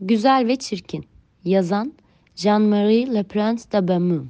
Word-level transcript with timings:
Güzel 0.00 0.46
ve 0.46 0.56
Çirkin 0.56 1.06
Yazan 1.44 1.92
Jean-Marie 2.36 3.14
Le 3.14 3.22
Prince 3.22 3.62
de 3.72 3.88
Beaumont 3.88 4.28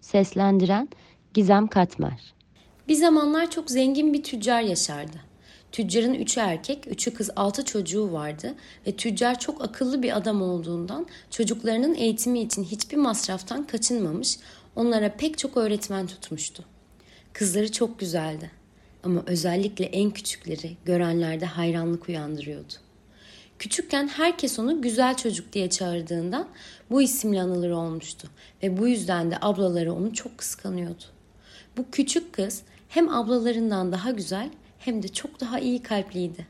Seslendiren 0.00 0.88
Gizem 1.34 1.66
Katmer 1.66 2.34
Bir 2.88 2.94
zamanlar 2.94 3.50
çok 3.50 3.70
zengin 3.70 4.12
bir 4.12 4.22
tüccar 4.22 4.60
yaşardı. 4.60 5.16
Tüccarın 5.72 6.14
üçü 6.14 6.40
erkek, 6.40 6.86
üçü 6.86 7.14
kız 7.14 7.30
altı 7.36 7.64
çocuğu 7.64 8.12
vardı 8.12 8.54
ve 8.86 8.92
tüccar 8.96 9.38
çok 9.38 9.64
akıllı 9.64 10.02
bir 10.02 10.16
adam 10.16 10.42
olduğundan 10.42 11.06
çocuklarının 11.30 11.94
eğitimi 11.94 12.40
için 12.40 12.64
hiçbir 12.64 12.96
masraftan 12.96 13.66
kaçınmamış, 13.66 14.38
onlara 14.76 15.16
pek 15.16 15.38
çok 15.38 15.56
öğretmen 15.56 16.06
tutmuştu. 16.06 16.64
Kızları 17.32 17.72
çok 17.72 17.98
güzeldi 17.98 18.50
ama 19.02 19.22
özellikle 19.26 19.84
en 19.84 20.10
küçükleri 20.10 20.76
görenlerde 20.84 21.46
hayranlık 21.46 22.08
uyandırıyordu. 22.08 22.83
Küçükken 23.58 24.08
herkes 24.08 24.58
onu 24.58 24.82
güzel 24.82 25.16
çocuk 25.16 25.52
diye 25.52 25.70
çağırdığından 25.70 26.48
bu 26.90 27.02
isimle 27.02 27.42
anılır 27.42 27.70
olmuştu 27.70 28.28
ve 28.62 28.78
bu 28.78 28.88
yüzden 28.88 29.30
de 29.30 29.38
ablaları 29.40 29.92
onu 29.92 30.14
çok 30.14 30.38
kıskanıyordu. 30.38 31.04
Bu 31.76 31.86
küçük 31.92 32.32
kız 32.32 32.62
hem 32.88 33.08
ablalarından 33.08 33.92
daha 33.92 34.10
güzel 34.10 34.50
hem 34.78 35.02
de 35.02 35.08
çok 35.08 35.40
daha 35.40 35.58
iyi 35.58 35.82
kalpliydi. 35.82 36.46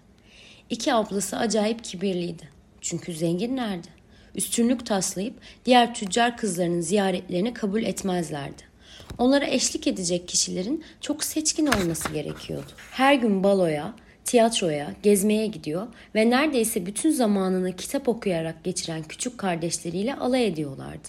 İki 0.70 0.94
ablası 0.94 1.36
acayip 1.36 1.84
kibirliydi. 1.84 2.48
Çünkü 2.80 3.14
zenginlerdi. 3.14 3.88
Üstünlük 4.34 4.86
taslayıp 4.86 5.34
diğer 5.64 5.94
tüccar 5.94 6.36
kızlarının 6.36 6.80
ziyaretlerini 6.80 7.54
kabul 7.54 7.82
etmezlerdi. 7.82 8.62
Onlara 9.18 9.46
eşlik 9.46 9.86
edecek 9.86 10.28
kişilerin 10.28 10.84
çok 11.00 11.24
seçkin 11.24 11.66
olması 11.66 12.12
gerekiyordu. 12.12 12.70
Her 12.90 13.14
gün 13.14 13.44
baloya, 13.44 13.94
tiyatroya, 14.24 14.94
gezmeye 15.02 15.46
gidiyor 15.46 15.86
ve 16.14 16.30
neredeyse 16.30 16.86
bütün 16.86 17.10
zamanını 17.10 17.76
kitap 17.76 18.08
okuyarak 18.08 18.64
geçiren 18.64 19.02
küçük 19.02 19.38
kardeşleriyle 19.38 20.14
alay 20.14 20.46
ediyorlardı. 20.46 21.08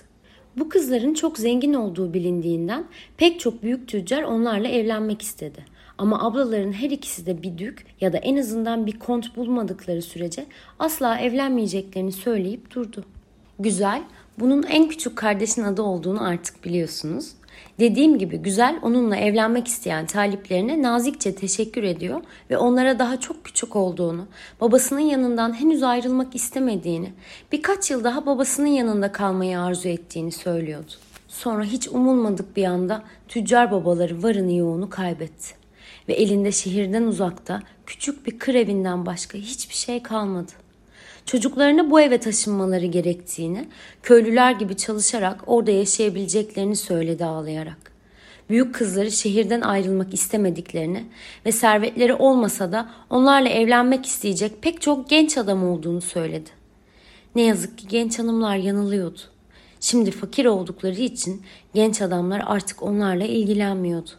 Bu 0.57 0.69
kızların 0.69 1.13
çok 1.13 1.37
zengin 1.37 1.73
olduğu 1.73 2.13
bilindiğinden 2.13 2.85
pek 3.17 3.39
çok 3.39 3.63
büyük 3.63 3.87
tüccar 3.87 4.23
onlarla 4.23 4.67
evlenmek 4.67 5.21
istedi. 5.21 5.65
Ama 5.97 6.27
ablaların 6.27 6.71
her 6.71 6.89
ikisi 6.89 7.25
de 7.25 7.43
bir 7.43 7.57
dük 7.57 7.85
ya 8.01 8.13
da 8.13 8.17
en 8.17 8.37
azından 8.37 8.85
bir 8.85 8.99
kont 8.99 9.35
bulmadıkları 9.35 10.01
sürece 10.01 10.45
asla 10.79 11.19
evlenmeyeceklerini 11.19 12.11
söyleyip 12.11 12.75
durdu. 12.75 13.05
Güzel, 13.59 14.03
bunun 14.39 14.63
en 14.63 14.89
küçük 14.89 15.15
kardeşin 15.15 15.63
adı 15.63 15.81
olduğunu 15.81 16.23
artık 16.23 16.65
biliyorsunuz. 16.65 17.31
Dediğim 17.79 18.17
gibi 18.17 18.37
Güzel 18.37 18.79
onunla 18.81 19.15
evlenmek 19.15 19.67
isteyen 19.67 20.05
taliplerine 20.05 20.81
nazikçe 20.81 21.35
teşekkür 21.35 21.83
ediyor 21.83 22.21
ve 22.49 22.57
onlara 22.57 22.99
daha 22.99 23.19
çok 23.19 23.43
küçük 23.43 23.75
olduğunu, 23.75 24.27
babasının 24.61 24.99
yanından 24.99 25.59
henüz 25.59 25.83
ayrılmak 25.83 26.35
istemediğini, 26.35 27.13
birkaç 27.51 27.91
yıl 27.91 28.03
daha 28.03 28.25
babasının 28.25 28.67
yanında 28.67 29.11
kalmayı 29.11 29.59
arzu 29.59 29.89
ettiğini 29.89 30.31
söylüyordu. 30.31 30.91
Sonra 31.27 31.63
hiç 31.63 31.87
umulmadık 31.87 32.57
bir 32.57 32.65
anda 32.65 33.03
tüccar 33.27 33.71
babaları 33.71 34.23
varını 34.23 34.53
yoğunu 34.53 34.89
kaybetti. 34.89 35.55
Ve 36.07 36.13
elinde 36.13 36.51
şehirden 36.51 37.03
uzakta 37.03 37.61
küçük 37.85 38.27
bir 38.27 38.39
kır 38.39 38.55
evinden 38.55 39.05
başka 39.05 39.37
hiçbir 39.37 39.75
şey 39.75 40.03
kalmadı. 40.03 40.51
Çocuklarına 41.25 41.91
bu 41.91 42.01
eve 42.01 42.17
taşınmaları 42.17 42.85
gerektiğini, 42.85 43.67
köylüler 44.03 44.51
gibi 44.51 44.77
çalışarak 44.77 45.43
orada 45.47 45.71
yaşayabileceklerini 45.71 46.75
söyledi 46.75 47.25
ağlayarak. 47.25 47.95
Büyük 48.49 48.75
kızları 48.75 49.11
şehirden 49.11 49.61
ayrılmak 49.61 50.13
istemediklerini 50.13 51.03
ve 51.45 51.51
servetleri 51.51 52.13
olmasa 52.13 52.71
da 52.71 52.89
onlarla 53.09 53.49
evlenmek 53.49 54.05
isteyecek 54.05 54.61
pek 54.61 54.81
çok 54.81 55.09
genç 55.09 55.37
adam 55.37 55.63
olduğunu 55.63 56.01
söyledi. 56.01 56.49
Ne 57.35 57.41
yazık 57.41 57.77
ki 57.77 57.87
genç 57.87 58.19
hanımlar 58.19 58.55
yanılıyordu. 58.55 59.19
Şimdi 59.79 60.11
fakir 60.11 60.45
oldukları 60.45 61.01
için 61.01 61.41
genç 61.73 62.01
adamlar 62.01 62.43
artık 62.45 62.83
onlarla 62.83 63.25
ilgilenmiyordu. 63.25 64.09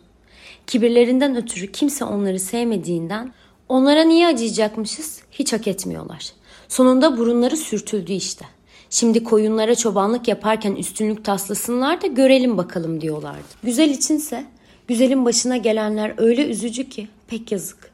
Kibirlerinden 0.66 1.36
ötürü 1.36 1.72
kimse 1.72 2.04
onları 2.04 2.40
sevmediğinden 2.40 3.32
onlara 3.68 4.02
niye 4.02 4.26
acıyacakmışız 4.26 5.20
hiç 5.30 5.52
hak 5.52 5.68
etmiyorlar. 5.68 6.32
Sonunda 6.68 7.18
burunları 7.18 7.56
sürtüldü 7.56 8.12
işte. 8.12 8.44
Şimdi 8.90 9.24
koyunlara 9.24 9.74
çobanlık 9.74 10.28
yaparken 10.28 10.74
üstünlük 10.74 11.24
taslasınlar 11.24 12.02
da 12.02 12.06
görelim 12.06 12.58
bakalım 12.58 13.00
diyorlardı. 13.00 13.44
Güzel 13.62 13.90
içinse 13.90 14.44
güzelin 14.88 15.24
başına 15.24 15.56
gelenler 15.56 16.14
öyle 16.16 16.46
üzücü 16.46 16.88
ki 16.88 17.08
pek 17.28 17.52
yazık. 17.52 17.90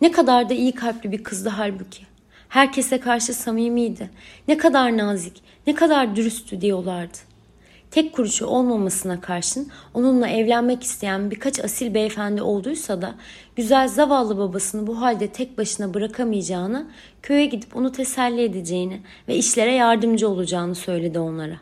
Ne 0.00 0.12
kadar 0.12 0.48
da 0.48 0.54
iyi 0.54 0.72
kalpli 0.72 1.12
bir 1.12 1.24
kızdı 1.24 1.48
halbuki. 1.48 2.02
Herkese 2.48 3.00
karşı 3.00 3.34
samimiydi. 3.34 4.10
Ne 4.48 4.56
kadar 4.56 4.96
nazik, 4.96 5.42
ne 5.66 5.74
kadar 5.74 6.16
dürüsttü 6.16 6.60
diyorlardı. 6.60 7.18
Tek 7.90 8.12
kuruşu 8.12 8.46
olmamasına 8.46 9.20
karşın 9.20 9.68
onunla 9.94 10.28
evlenmek 10.28 10.82
isteyen 10.82 11.30
birkaç 11.30 11.64
asil 11.64 11.94
beyefendi 11.94 12.42
olduysa 12.42 13.02
da 13.02 13.14
güzel 13.56 13.88
zavallı 13.88 14.38
babasını 14.38 14.86
bu 14.86 15.00
halde 15.00 15.26
tek 15.28 15.58
başına 15.58 15.94
bırakamayacağını, 15.94 16.86
köye 17.22 17.46
gidip 17.46 17.76
onu 17.76 17.92
teselli 17.92 18.42
edeceğini 18.42 19.00
ve 19.28 19.36
işlere 19.36 19.72
yardımcı 19.72 20.28
olacağını 20.28 20.74
söyledi 20.74 21.18
onlara. 21.18 21.56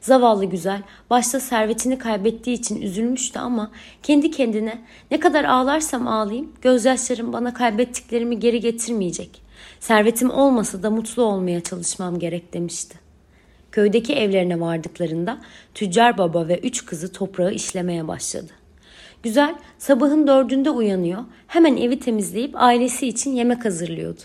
Zavallı 0.00 0.44
güzel 0.44 0.82
başta 1.10 1.40
servetini 1.40 1.98
kaybettiği 1.98 2.56
için 2.56 2.82
üzülmüştü 2.82 3.38
ama 3.38 3.70
kendi 4.02 4.30
kendine 4.30 4.82
ne 5.10 5.20
kadar 5.20 5.44
ağlarsam 5.44 6.08
ağlayayım 6.08 6.52
gözyaşlarım 6.62 7.32
bana 7.32 7.54
kaybettiklerimi 7.54 8.38
geri 8.38 8.60
getirmeyecek. 8.60 9.42
Servetim 9.80 10.30
olmasa 10.30 10.82
da 10.82 10.90
mutlu 10.90 11.22
olmaya 11.22 11.60
çalışmam 11.60 12.18
gerek 12.18 12.54
demişti. 12.54 13.07
Köydeki 13.72 14.14
evlerine 14.14 14.60
vardıklarında 14.60 15.38
tüccar 15.74 16.18
baba 16.18 16.48
ve 16.48 16.58
üç 16.58 16.84
kızı 16.84 17.12
toprağı 17.12 17.52
işlemeye 17.52 18.08
başladı. 18.08 18.52
Güzel 19.22 19.54
sabahın 19.78 20.26
dördünde 20.26 20.70
uyanıyor, 20.70 21.24
hemen 21.46 21.76
evi 21.76 22.00
temizleyip 22.00 22.50
ailesi 22.54 23.08
için 23.08 23.30
yemek 23.30 23.64
hazırlıyordu. 23.64 24.20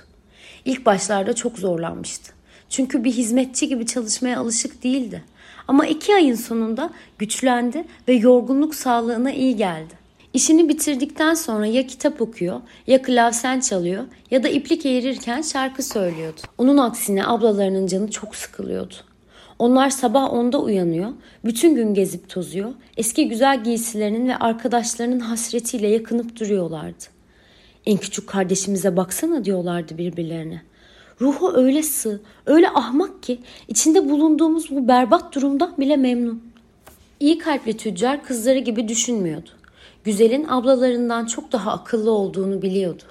İlk 0.65 0.85
başlarda 0.85 1.35
çok 1.35 1.57
zorlanmıştı. 1.59 2.33
Çünkü 2.69 3.03
bir 3.03 3.11
hizmetçi 3.11 3.67
gibi 3.67 3.85
çalışmaya 3.85 4.39
alışık 4.39 4.83
değildi. 4.83 5.23
Ama 5.67 5.85
iki 5.85 6.15
ayın 6.15 6.35
sonunda 6.35 6.89
güçlendi 7.17 7.85
ve 8.07 8.13
yorgunluk 8.13 8.75
sağlığına 8.75 9.31
iyi 9.31 9.55
geldi. 9.55 9.93
İşini 10.33 10.69
bitirdikten 10.69 11.33
sonra 11.33 11.65
ya 11.65 11.87
kitap 11.87 12.21
okuyor, 12.21 12.61
ya 12.87 13.01
klavsen 13.01 13.59
çalıyor 13.59 14.03
ya 14.31 14.43
da 14.43 14.49
iplik 14.49 14.85
eğirirken 14.85 15.41
şarkı 15.41 15.83
söylüyordu. 15.83 16.41
Onun 16.57 16.77
aksine 16.77 17.25
ablalarının 17.25 17.87
canı 17.87 18.11
çok 18.11 18.35
sıkılıyordu. 18.35 18.93
Onlar 19.63 19.89
sabah 19.89 20.33
onda 20.33 20.61
uyanıyor, 20.61 21.11
bütün 21.45 21.75
gün 21.75 21.93
gezip 21.93 22.29
tozuyor, 22.29 22.73
eski 22.97 23.29
güzel 23.29 23.63
giysilerinin 23.63 24.29
ve 24.29 24.35
arkadaşlarının 24.35 25.19
hasretiyle 25.19 25.87
yakınıp 25.87 26.39
duruyorlardı. 26.39 27.03
En 27.85 27.97
küçük 27.97 28.27
kardeşimize 28.27 28.97
baksana 28.97 29.45
diyorlardı 29.45 29.97
birbirlerine. 29.97 30.61
Ruhu 31.21 31.53
öyle 31.53 31.83
sığ, 31.83 32.21
öyle 32.45 32.69
ahmak 32.69 33.23
ki 33.23 33.39
içinde 33.67 34.09
bulunduğumuz 34.09 34.71
bu 34.71 34.87
berbat 34.87 35.35
durumdan 35.35 35.77
bile 35.77 35.97
memnun. 35.97 36.43
İyi 37.19 37.37
kalpli 37.37 37.77
tüccar 37.77 38.23
kızları 38.23 38.59
gibi 38.59 38.87
düşünmüyordu. 38.87 39.49
Güzelin 40.03 40.47
ablalarından 40.47 41.25
çok 41.25 41.51
daha 41.51 41.71
akıllı 41.71 42.11
olduğunu 42.11 42.61
biliyordu. 42.61 43.03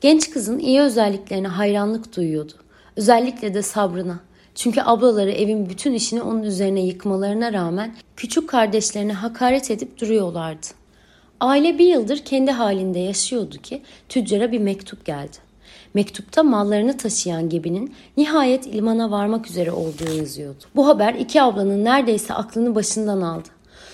Genç 0.00 0.30
kızın 0.30 0.58
iyi 0.58 0.80
özelliklerine 0.80 1.48
hayranlık 1.48 2.16
duyuyordu. 2.16 2.52
Özellikle 2.96 3.54
de 3.54 3.62
sabrına. 3.62 4.20
Çünkü 4.54 4.80
ablaları 4.80 5.30
evin 5.30 5.68
bütün 5.68 5.92
işini 5.92 6.22
onun 6.22 6.42
üzerine 6.42 6.80
yıkmalarına 6.80 7.52
rağmen 7.52 7.94
küçük 8.16 8.48
kardeşlerine 8.48 9.12
hakaret 9.12 9.70
edip 9.70 10.00
duruyorlardı. 10.00 10.66
Aile 11.40 11.78
bir 11.78 11.86
yıldır 11.86 12.18
kendi 12.18 12.50
halinde 12.50 12.98
yaşıyordu 12.98 13.56
ki 13.58 13.82
tüccara 14.08 14.52
bir 14.52 14.58
mektup 14.58 15.04
geldi. 15.04 15.36
Mektupta 15.94 16.42
mallarını 16.42 16.96
taşıyan 16.96 17.48
gebinin 17.48 17.94
nihayet 18.16 18.74
limana 18.74 19.10
varmak 19.10 19.50
üzere 19.50 19.72
olduğu 19.72 20.16
yazıyordu. 20.16 20.64
Bu 20.76 20.86
haber 20.86 21.14
iki 21.14 21.42
ablanın 21.42 21.84
neredeyse 21.84 22.34
aklını 22.34 22.74
başından 22.74 23.20
aldı. 23.20 23.48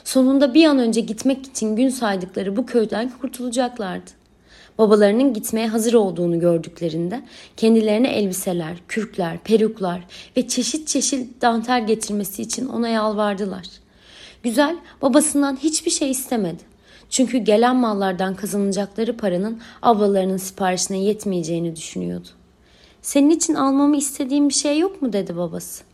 Sonunda 0.04 0.54
bir 0.54 0.66
an 0.66 0.78
önce 0.78 1.00
gitmek 1.00 1.46
için 1.46 1.76
gün 1.76 1.88
saydıkları 1.88 2.56
bu 2.56 2.66
köyden 2.66 3.10
kurtulacaklardı. 3.20 4.19
Babalarının 4.80 5.32
gitmeye 5.34 5.68
hazır 5.68 5.94
olduğunu 5.94 6.40
gördüklerinde 6.40 7.22
kendilerine 7.56 8.08
elbiseler, 8.08 8.76
kürkler, 8.88 9.38
peruklar 9.38 10.06
ve 10.36 10.48
çeşit 10.48 10.88
çeşit 10.88 11.42
dantel 11.42 11.86
getirmesi 11.86 12.42
için 12.42 12.66
ona 12.66 12.88
yalvardılar. 12.88 13.66
Güzel 14.42 14.76
babasından 15.02 15.56
hiçbir 15.56 15.90
şey 15.90 16.10
istemedi. 16.10 16.62
Çünkü 17.10 17.38
gelen 17.38 17.76
mallardan 17.76 18.34
kazanacakları 18.34 19.16
paranın 19.16 19.60
ablalarının 19.82 20.36
siparişine 20.36 20.98
yetmeyeceğini 20.98 21.76
düşünüyordu. 21.76 22.28
Senin 23.02 23.30
için 23.30 23.54
almamı 23.54 23.96
istediğim 23.96 24.48
bir 24.48 24.54
şey 24.54 24.78
yok 24.78 25.02
mu 25.02 25.12
dedi 25.12 25.36
babası. 25.36 25.84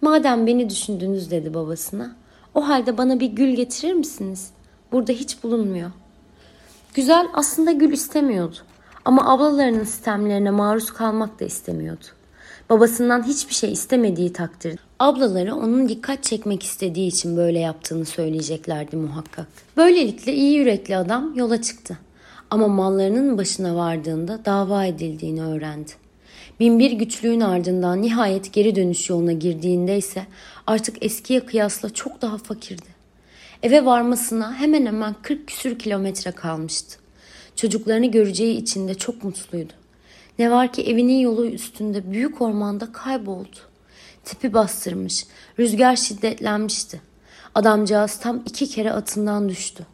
Madem 0.00 0.46
beni 0.46 0.70
düşündünüz 0.70 1.30
dedi 1.30 1.54
babasına. 1.54 2.16
O 2.54 2.68
halde 2.68 2.98
bana 2.98 3.20
bir 3.20 3.26
gül 3.26 3.56
getirir 3.56 3.92
misiniz? 3.92 4.50
Burada 4.92 5.12
hiç 5.12 5.42
bulunmuyor. 5.42 5.90
Güzel 6.96 7.28
aslında 7.32 7.72
gül 7.72 7.92
istemiyordu. 7.92 8.56
Ama 9.04 9.32
ablalarının 9.32 9.84
sistemlerine 9.84 10.50
maruz 10.50 10.92
kalmak 10.92 11.40
da 11.40 11.44
istemiyordu. 11.44 12.04
Babasından 12.70 13.22
hiçbir 13.22 13.54
şey 13.54 13.72
istemediği 13.72 14.32
takdirde 14.32 14.80
ablaları 14.98 15.54
onun 15.54 15.88
dikkat 15.88 16.22
çekmek 16.22 16.62
istediği 16.62 17.08
için 17.08 17.36
böyle 17.36 17.58
yaptığını 17.58 18.04
söyleyeceklerdi 18.04 18.96
muhakkak. 18.96 19.46
Böylelikle 19.76 20.34
iyi 20.34 20.54
yürekli 20.54 20.96
adam 20.96 21.34
yola 21.34 21.62
çıktı. 21.62 21.98
Ama 22.50 22.68
mallarının 22.68 23.38
başına 23.38 23.76
vardığında 23.76 24.44
dava 24.44 24.84
edildiğini 24.84 25.42
öğrendi. 25.42 25.92
Binbir 26.60 26.92
güçlüğün 26.92 27.40
ardından 27.40 28.02
nihayet 28.02 28.52
geri 28.52 28.76
dönüş 28.76 29.10
yoluna 29.10 29.32
girdiğinde 29.32 29.98
ise 29.98 30.26
artık 30.66 31.04
eskiye 31.04 31.46
kıyasla 31.46 31.90
çok 31.90 32.22
daha 32.22 32.38
fakirdi. 32.38 32.95
Eve 33.62 33.84
varmasına 33.84 34.54
hemen 34.54 34.86
hemen 34.86 35.14
40 35.22 35.46
küsür 35.46 35.78
kilometre 35.78 36.30
kalmıştı. 36.30 36.98
Çocuklarını 37.56 38.06
göreceği 38.06 38.56
için 38.56 38.88
de 38.88 38.94
çok 38.94 39.24
mutluydu. 39.24 39.72
Ne 40.38 40.50
var 40.50 40.72
ki 40.72 40.82
evinin 40.82 41.18
yolu 41.18 41.46
üstünde 41.46 42.12
büyük 42.12 42.42
ormanda 42.42 42.92
kayboldu. 42.92 43.56
Tipi 44.24 44.52
bastırmış, 44.52 45.26
rüzgar 45.58 45.96
şiddetlenmişti. 45.96 47.00
Adamcağız 47.54 48.18
tam 48.18 48.42
iki 48.46 48.68
kere 48.68 48.92
atından 48.92 49.48
düştü. 49.48 49.86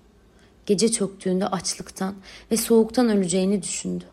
Gece 0.67 0.93
çöktüğünde 0.93 1.47
açlıktan 1.47 2.15
ve 2.50 2.56
soğuktan 2.56 3.08
öleceğini 3.08 3.62
düşündü. 3.62 4.05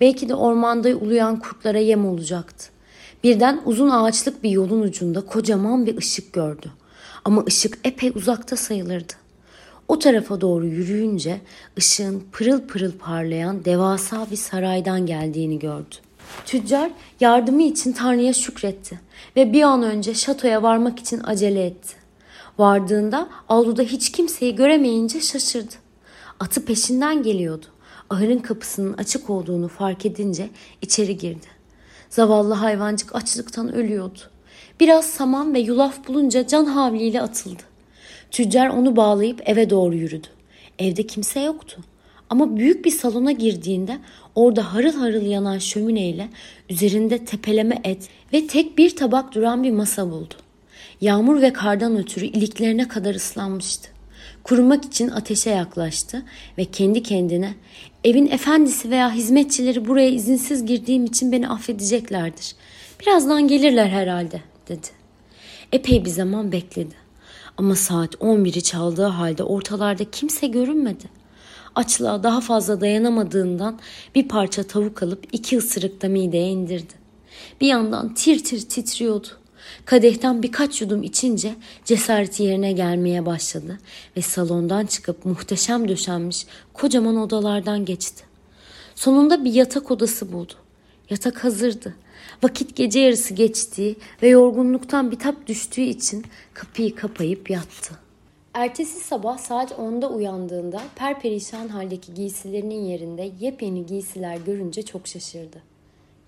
Belki 0.00 0.28
de 0.28 0.34
ormanda 0.34 0.88
uluyan 0.88 1.40
kurtlara 1.40 1.78
yem 1.78 2.06
olacaktı. 2.06 2.68
Birden 3.24 3.60
uzun 3.64 3.90
ağaçlık 3.90 4.42
bir 4.42 4.50
yolun 4.50 4.80
ucunda 4.80 5.20
kocaman 5.20 5.86
bir 5.86 5.96
ışık 5.96 6.32
gördü. 6.32 6.70
Ama 7.24 7.44
ışık 7.48 7.78
epey 7.84 8.12
uzakta 8.14 8.56
sayılırdı. 8.56 9.12
O 9.88 9.98
tarafa 9.98 10.40
doğru 10.40 10.66
yürüyünce 10.66 11.40
ışığın 11.78 12.24
pırıl 12.32 12.60
pırıl 12.60 12.92
parlayan 12.92 13.64
devasa 13.64 14.26
bir 14.30 14.36
saraydan 14.36 15.06
geldiğini 15.06 15.58
gördü. 15.58 15.94
Tüccar 16.46 16.90
yardımı 17.20 17.62
için 17.62 17.92
Tanrı'ya 17.92 18.32
şükretti 18.32 19.00
ve 19.36 19.52
bir 19.52 19.62
an 19.62 19.82
önce 19.82 20.14
şatoya 20.14 20.62
varmak 20.62 20.98
için 20.98 21.20
acele 21.24 21.66
etti. 21.66 21.96
Vardığında 22.58 23.28
avluda 23.48 23.82
hiç 23.82 24.12
kimseyi 24.12 24.54
göremeyince 24.54 25.20
şaşırdı. 25.20 25.74
Atı 26.40 26.64
peşinden 26.64 27.22
geliyordu. 27.22 27.66
Ahırın 28.10 28.38
kapısının 28.38 28.92
açık 28.92 29.30
olduğunu 29.30 29.68
fark 29.68 30.06
edince 30.06 30.50
içeri 30.82 31.16
girdi. 31.16 31.46
Zavallı 32.10 32.54
hayvancık 32.54 33.14
açlıktan 33.14 33.74
ölüyordu. 33.74 34.18
Biraz 34.80 35.04
saman 35.04 35.54
ve 35.54 35.58
yulaf 35.58 36.08
bulunca 36.08 36.46
can 36.46 36.64
havliyle 36.64 37.22
atıldı. 37.22 37.62
Tüccar 38.30 38.68
onu 38.68 38.96
bağlayıp 38.96 39.42
eve 39.48 39.70
doğru 39.70 39.94
yürüdü. 39.94 40.26
Evde 40.78 41.06
kimse 41.06 41.40
yoktu. 41.40 41.80
Ama 42.30 42.56
büyük 42.56 42.84
bir 42.84 42.90
salona 42.90 43.32
girdiğinde 43.32 43.98
orada 44.34 44.74
harıl 44.74 44.92
harıl 44.92 45.22
yanan 45.22 45.58
şömineyle 45.58 46.28
üzerinde 46.70 47.24
tepeleme 47.24 47.80
et 47.84 48.08
ve 48.32 48.46
tek 48.46 48.78
bir 48.78 48.96
tabak 48.96 49.34
duran 49.34 49.62
bir 49.62 49.70
masa 49.70 50.10
buldu. 50.10 50.34
Yağmur 51.00 51.42
ve 51.42 51.52
kardan 51.52 51.96
ötürü 51.96 52.24
iliklerine 52.24 52.88
kadar 52.88 53.14
ıslanmıştı. 53.14 53.88
Kurumak 54.44 54.84
için 54.84 55.08
ateşe 55.08 55.50
yaklaştı 55.50 56.22
ve 56.58 56.64
kendi 56.64 57.02
kendine 57.02 57.54
evin 58.04 58.26
efendisi 58.26 58.90
veya 58.90 59.12
hizmetçileri 59.12 59.88
buraya 59.88 60.08
izinsiz 60.08 60.66
girdiğim 60.66 61.04
için 61.04 61.32
beni 61.32 61.48
affedeceklerdir. 61.48 62.54
Birazdan 63.00 63.48
gelirler 63.48 63.86
herhalde 63.86 64.53
dedi. 64.68 64.86
Epey 65.72 66.04
bir 66.04 66.10
zaman 66.10 66.52
bekledi. 66.52 66.94
Ama 67.56 67.76
saat 67.76 68.14
11'i 68.14 68.62
çaldığı 68.62 69.06
halde 69.06 69.42
ortalarda 69.42 70.10
kimse 70.10 70.46
görünmedi. 70.46 71.04
Açlığa 71.74 72.22
daha 72.22 72.40
fazla 72.40 72.80
dayanamadığından 72.80 73.78
bir 74.14 74.28
parça 74.28 74.62
tavuk 74.62 75.02
alıp 75.02 75.26
iki 75.32 75.58
ısırık 75.58 76.02
da 76.02 76.08
mideye 76.08 76.48
indirdi. 76.48 76.94
Bir 77.60 77.66
yandan 77.66 78.14
tir 78.14 78.44
tir 78.44 78.68
titriyordu. 78.68 79.28
Kadehten 79.84 80.42
birkaç 80.42 80.80
yudum 80.82 81.02
içince 81.02 81.54
cesareti 81.84 82.42
yerine 82.42 82.72
gelmeye 82.72 83.26
başladı 83.26 83.78
ve 84.16 84.22
salondan 84.22 84.86
çıkıp 84.86 85.24
muhteşem 85.24 85.88
döşenmiş 85.88 86.46
kocaman 86.72 87.16
odalardan 87.16 87.84
geçti. 87.84 88.24
Sonunda 88.94 89.44
bir 89.44 89.52
yatak 89.52 89.90
odası 89.90 90.32
buldu. 90.32 90.52
Yatak 91.10 91.44
hazırdı. 91.44 91.94
Vakit 92.44 92.76
gece 92.76 93.00
yarısı 93.00 93.34
geçtiği 93.34 93.96
ve 94.22 94.28
yorgunluktan 94.28 95.10
bitap 95.10 95.46
düştüğü 95.46 95.80
için 95.80 96.24
kapıyı 96.54 96.94
kapayıp 96.94 97.50
yattı. 97.50 97.94
Ertesi 98.54 99.00
sabah 99.00 99.38
saat 99.38 99.72
10'da 99.72 100.10
uyandığında 100.10 100.82
perperişan 100.96 101.68
haldeki 101.68 102.14
giysilerinin 102.14 102.84
yerinde 102.84 103.30
yepyeni 103.40 103.86
giysiler 103.86 104.36
görünce 104.36 104.82
çok 104.82 105.08
şaşırdı. 105.08 105.62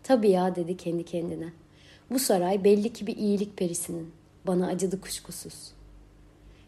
Tabii 0.02 0.30
ya 0.30 0.56
dedi 0.56 0.76
kendi 0.76 1.04
kendine. 1.04 1.52
Bu 2.10 2.18
saray 2.18 2.64
belli 2.64 2.92
ki 2.92 3.06
bir 3.06 3.16
iyilik 3.16 3.56
perisinin. 3.56 4.10
Bana 4.46 4.66
acıdı 4.66 5.00
kuşkusuz. 5.00 5.72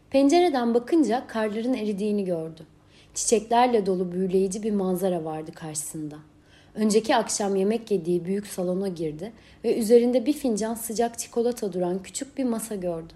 Pencereden 0.09 0.73
bakınca 0.73 1.27
karların 1.27 1.73
eridiğini 1.73 2.25
gördü. 2.25 2.61
Çiçeklerle 3.13 3.85
dolu 3.85 4.11
büyüleyici 4.11 4.63
bir 4.63 4.71
manzara 4.71 5.23
vardı 5.25 5.51
karşısında. 5.51 6.15
Önceki 6.79 7.15
akşam 7.15 7.55
yemek 7.55 7.91
yediği 7.91 8.25
büyük 8.25 8.47
salona 8.47 8.87
girdi 8.87 9.31
ve 9.63 9.79
üzerinde 9.79 10.25
bir 10.25 10.33
fincan 10.33 10.73
sıcak 10.73 11.19
çikolata 11.19 11.73
duran 11.73 12.03
küçük 12.03 12.37
bir 12.37 12.43
masa 12.43 12.75
gördü. 12.75 13.13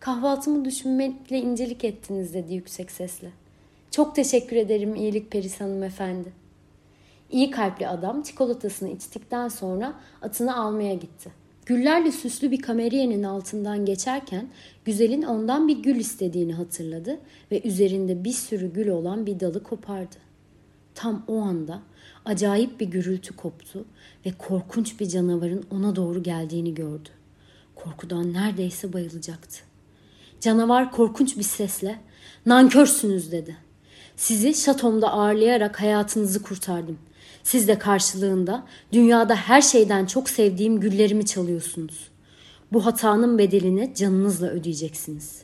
Kahvaltımı 0.00 0.64
düşünmekle 0.64 1.38
incelik 1.38 1.84
ettiniz 1.84 2.34
dedi 2.34 2.54
yüksek 2.54 2.90
sesle. 2.90 3.30
Çok 3.90 4.16
teşekkür 4.16 4.56
ederim 4.56 4.94
iyilik 4.94 5.30
perisi 5.30 5.64
hanımefendi. 5.64 6.32
İyi 7.30 7.50
kalpli 7.50 7.88
adam 7.88 8.22
çikolatasını 8.22 8.88
içtikten 8.88 9.48
sonra 9.48 9.94
atını 10.22 10.56
almaya 10.56 10.94
gitti. 10.94 11.30
Güllerle 11.66 12.12
süslü 12.12 12.50
bir 12.50 12.62
kameriyenin 12.62 13.22
altından 13.22 13.84
geçerken 13.84 14.48
güzelin 14.84 15.22
ondan 15.22 15.68
bir 15.68 15.78
gül 15.78 15.96
istediğini 15.96 16.54
hatırladı 16.54 17.20
ve 17.50 17.62
üzerinde 17.62 18.24
bir 18.24 18.32
sürü 18.32 18.72
gül 18.72 18.88
olan 18.88 19.26
bir 19.26 19.40
dalı 19.40 19.62
kopardı. 19.62 20.16
Tam 20.94 21.24
o 21.28 21.36
anda 21.36 21.82
acayip 22.26 22.80
bir 22.80 22.86
gürültü 22.86 23.36
koptu 23.36 23.84
ve 24.26 24.32
korkunç 24.32 25.00
bir 25.00 25.08
canavarın 25.08 25.66
ona 25.70 25.96
doğru 25.96 26.22
geldiğini 26.22 26.74
gördü. 26.74 27.08
Korkudan 27.74 28.32
neredeyse 28.32 28.92
bayılacaktı. 28.92 29.60
Canavar 30.40 30.92
korkunç 30.92 31.36
bir 31.36 31.42
sesle 31.42 32.00
"Nankörsünüz." 32.46 33.32
dedi. 33.32 33.56
"Sizi 34.16 34.54
şatomda 34.54 35.12
ağırlayarak 35.12 35.80
hayatınızı 35.80 36.42
kurtardım. 36.42 36.98
Siz 37.42 37.68
de 37.68 37.78
karşılığında 37.78 38.66
dünyada 38.92 39.36
her 39.36 39.62
şeyden 39.62 40.06
çok 40.06 40.28
sevdiğim 40.28 40.80
güllerimi 40.80 41.26
çalıyorsunuz. 41.26 42.08
Bu 42.72 42.86
hatanın 42.86 43.38
bedelini 43.38 43.92
canınızla 43.96 44.48
ödeyeceksiniz. 44.48 45.42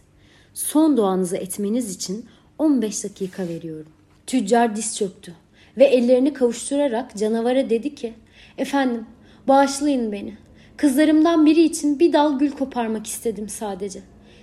Son 0.54 0.97
duanızı 0.97 1.37
etmeniz 1.37 1.95
için 1.95 2.26
15 2.59 3.04
dakika 3.04 3.49
veriyorum." 3.49 3.92
Tüccar 4.26 4.76
diz 4.76 4.97
çöktü 4.97 5.35
ve 5.76 5.85
ellerini 5.85 6.33
kavuşturarak 6.33 7.17
canavara 7.17 7.71
dedi 7.71 7.95
ki 7.95 8.14
Efendim 8.59 9.07
bağışlayın 9.49 10.12
beni. 10.12 10.35
Kızlarımdan 10.76 11.47
biri 11.47 11.62
için 11.62 12.00
bir 12.00 12.12
dal 12.12 12.38
gül 12.38 12.50
koparmak 12.50 13.07
istedim 13.07 13.49
sadece. 13.49 14.00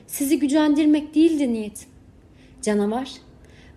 Sizi 0.08 0.40
gücendirmek 0.40 1.16
değildi 1.16 1.54
niyetim. 1.54 1.90
Canavar 2.62 3.12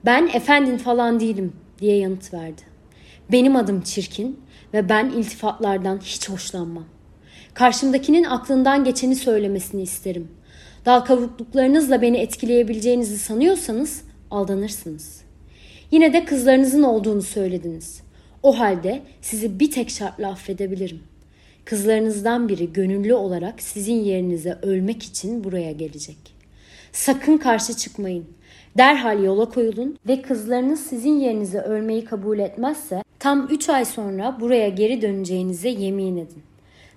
ben 0.05 0.31
efendin 0.35 0.77
falan 0.77 1.21
değilim 1.21 1.53
diye 1.79 1.97
yanıt 1.97 2.35
verdi. 2.35 2.63
Benim 3.33 3.57
adım 3.57 3.81
çirkin 3.81 4.41
ve 4.75 4.89
ben 4.89 5.11
iltifatlardan 5.11 5.99
hiç 5.99 6.31
hoşlanmam. 6.31 6.85
Karşımdakinin 7.55 8.25
aklından 8.25 8.85
geçeni 8.85 9.17
söylemesini 9.17 9.83
isterim. 9.83 10.29
Dal 10.87 11.01
kavukluklarınızla 11.01 12.03
beni 12.03 12.19
etkileyebileceğinizi 12.19 13.19
sanıyorsanız 13.19 14.03
aldanırsınız.'' 14.31 15.22
Yine 15.93 16.13
de 16.13 16.25
kızlarınızın 16.25 16.83
olduğunu 16.83 17.23
söylediniz. 17.23 18.03
O 18.43 18.59
halde 18.59 19.03
sizi 19.21 19.61
bir 19.61 19.71
tek 19.71 19.91
şartla 19.91 20.29
affedebilirim. 20.29 21.03
Kızlarınızdan 21.65 22.49
biri 22.49 22.73
gönüllü 22.73 23.15
olarak 23.15 23.63
sizin 23.63 23.95
yerinize 23.95 24.59
ölmek 24.63 25.03
için 25.03 25.45
buraya 25.45 25.73
gelecek. 25.73 26.17
Sakın 26.93 27.39
karşı 27.39 27.77
çıkmayın. 27.77 28.25
Derhal 28.79 29.25
yola 29.25 29.49
koyulun 29.49 29.99
ve 30.09 30.23
kızlarınız 30.23 30.81
sizin 30.81 31.21
yerinize 31.21 31.61
ölmeyi 31.61 32.05
kabul 32.05 32.39
etmezse 32.39 33.03
tam 33.19 33.49
3 33.51 33.69
ay 33.69 33.85
sonra 33.85 34.37
buraya 34.41 34.69
geri 34.69 35.03
döneceğinize 35.03 35.69
yemin 35.69 36.17
edin. 36.17 36.43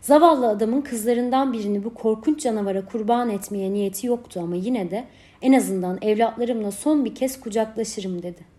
Zavallı 0.02 0.48
adamın 0.48 0.82
kızlarından 0.82 1.54
birini 1.54 1.84
bu 1.84 1.94
korkunç 1.94 2.44
canavara 2.44 2.86
kurban 2.86 3.30
etmeye 3.30 3.74
niyeti 3.74 4.08
yoktu 4.08 4.40
ama 4.44 4.56
yine 4.56 4.92
de 4.92 5.04
en 5.42 5.54
azından 5.54 5.98
evlatlarımla 6.02 6.72
son 6.72 7.06
bir 7.06 7.16
kez 7.16 7.40
kucaklaşırım 7.40 8.24
dedi. 8.24 8.55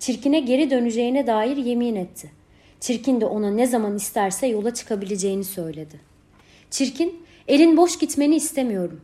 Çirkine 0.00 0.40
geri 0.40 0.70
döneceğine 0.70 1.26
dair 1.26 1.56
yemin 1.56 1.96
etti. 1.96 2.30
Çirkin 2.80 3.20
de 3.20 3.26
ona 3.26 3.50
ne 3.50 3.66
zaman 3.66 3.96
isterse 3.96 4.46
yola 4.46 4.74
çıkabileceğini 4.74 5.44
söyledi. 5.44 6.00
Çirkin, 6.70 7.22
elin 7.48 7.76
boş 7.76 7.98
gitmeni 7.98 8.36
istemiyorum. 8.36 9.00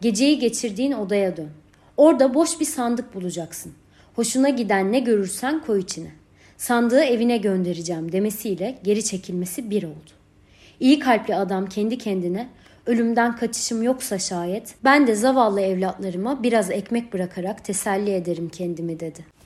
Geceyi 0.00 0.38
geçirdiğin 0.38 0.92
odaya 0.92 1.36
dön. 1.36 1.48
Orada 1.96 2.34
boş 2.34 2.60
bir 2.60 2.64
sandık 2.64 3.14
bulacaksın. 3.14 3.72
Hoşuna 4.14 4.48
giden 4.48 4.92
ne 4.92 5.00
görürsen 5.00 5.62
koy 5.66 5.80
içine. 5.80 6.10
Sandığı 6.56 7.02
evine 7.02 7.36
göndereceğim 7.36 8.12
demesiyle 8.12 8.78
geri 8.84 9.04
çekilmesi 9.04 9.70
bir 9.70 9.82
oldu. 9.82 10.10
İyi 10.80 10.98
kalpli 10.98 11.34
adam 11.34 11.66
kendi 11.66 11.98
kendine 11.98 12.48
ölümden 12.86 13.36
kaçışım 13.36 13.82
yoksa 13.82 14.18
şayet 14.18 14.74
ben 14.84 15.06
de 15.06 15.14
zavallı 15.14 15.60
evlatlarıma 15.60 16.42
biraz 16.42 16.70
ekmek 16.70 17.12
bırakarak 17.12 17.64
teselli 17.64 18.10
ederim 18.10 18.48
kendimi 18.48 19.00
dedi. 19.00 19.39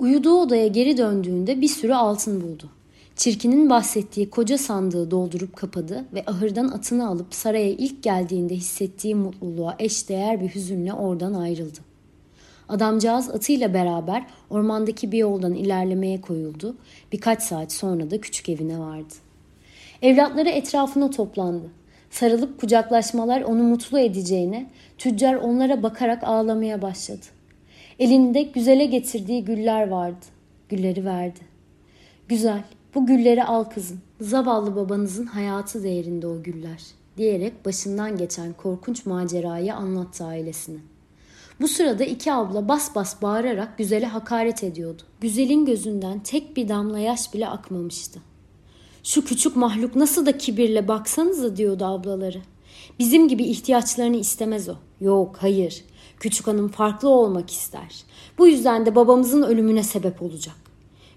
Uyuduğu 0.00 0.40
odaya 0.40 0.66
geri 0.66 0.96
döndüğünde 0.96 1.60
bir 1.60 1.68
sürü 1.68 1.94
altın 1.94 2.40
buldu. 2.40 2.70
Çirkinin 3.16 3.70
bahsettiği 3.70 4.30
koca 4.30 4.58
sandığı 4.58 5.10
doldurup 5.10 5.56
kapadı 5.56 6.04
ve 6.14 6.24
ahırdan 6.26 6.68
atını 6.68 7.08
alıp 7.08 7.34
saraya 7.34 7.70
ilk 7.70 8.02
geldiğinde 8.02 8.54
hissettiği 8.54 9.14
mutluluğa 9.14 9.76
eşdeğer 9.78 10.40
bir 10.40 10.54
hüzünle 10.54 10.92
oradan 10.92 11.34
ayrıldı. 11.34 11.78
Adamcağız 12.68 13.30
atıyla 13.30 13.74
beraber 13.74 14.26
ormandaki 14.50 15.12
bir 15.12 15.18
yoldan 15.18 15.54
ilerlemeye 15.54 16.20
koyuldu. 16.20 16.76
Birkaç 17.12 17.42
saat 17.42 17.72
sonra 17.72 18.10
da 18.10 18.20
küçük 18.20 18.48
evine 18.48 18.78
vardı. 18.78 19.14
Evlatları 20.02 20.48
etrafına 20.48 21.10
toplandı. 21.10 21.70
Sarılıp 22.10 22.60
kucaklaşmalar 22.60 23.42
onu 23.42 23.62
mutlu 23.62 23.98
edeceğine, 23.98 24.70
tüccar 24.98 25.34
onlara 25.34 25.82
bakarak 25.82 26.24
ağlamaya 26.24 26.82
başladı. 26.82 27.39
Elinde 28.00 28.42
güzele 28.42 28.84
getirdiği 28.84 29.44
güller 29.44 29.88
vardı. 29.88 30.26
Gülleri 30.68 31.04
verdi. 31.04 31.40
Güzel, 32.28 32.64
bu 32.94 33.06
gülleri 33.06 33.44
al 33.44 33.64
kızım. 33.64 34.00
Zavallı 34.20 34.76
babanızın 34.76 35.26
hayatı 35.26 35.82
değerinde 35.82 36.26
o 36.26 36.42
güller 36.42 36.82
diyerek 37.16 37.64
başından 37.64 38.16
geçen 38.16 38.52
korkunç 38.52 39.06
macerayı 39.06 39.74
anlattı 39.74 40.24
ailesine. 40.24 40.78
Bu 41.60 41.68
sırada 41.68 42.04
iki 42.04 42.32
abla 42.32 42.68
bas 42.68 42.94
bas 42.94 43.22
bağırarak 43.22 43.78
güzele 43.78 44.06
hakaret 44.06 44.64
ediyordu. 44.64 45.02
Güzelin 45.20 45.64
gözünden 45.64 46.20
tek 46.20 46.56
bir 46.56 46.68
damla 46.68 46.98
yaş 46.98 47.34
bile 47.34 47.48
akmamıştı. 47.48 48.20
Şu 49.02 49.24
küçük 49.24 49.56
mahluk 49.56 49.96
nasıl 49.96 50.26
da 50.26 50.38
kibirle 50.38 50.88
baksanıza 50.88 51.56
diyordu 51.56 51.84
ablaları. 51.84 52.42
Bizim 52.98 53.28
gibi 53.28 53.44
ihtiyaçlarını 53.44 54.16
istemez 54.16 54.68
o. 54.68 54.74
Yok 55.00 55.36
hayır. 55.40 55.84
Küçük 56.20 56.46
hanım 56.46 56.68
farklı 56.68 57.08
olmak 57.08 57.50
ister. 57.50 58.04
Bu 58.38 58.46
yüzden 58.46 58.86
de 58.86 58.94
babamızın 58.94 59.42
ölümüne 59.42 59.82
sebep 59.82 60.22
olacak. 60.22 60.54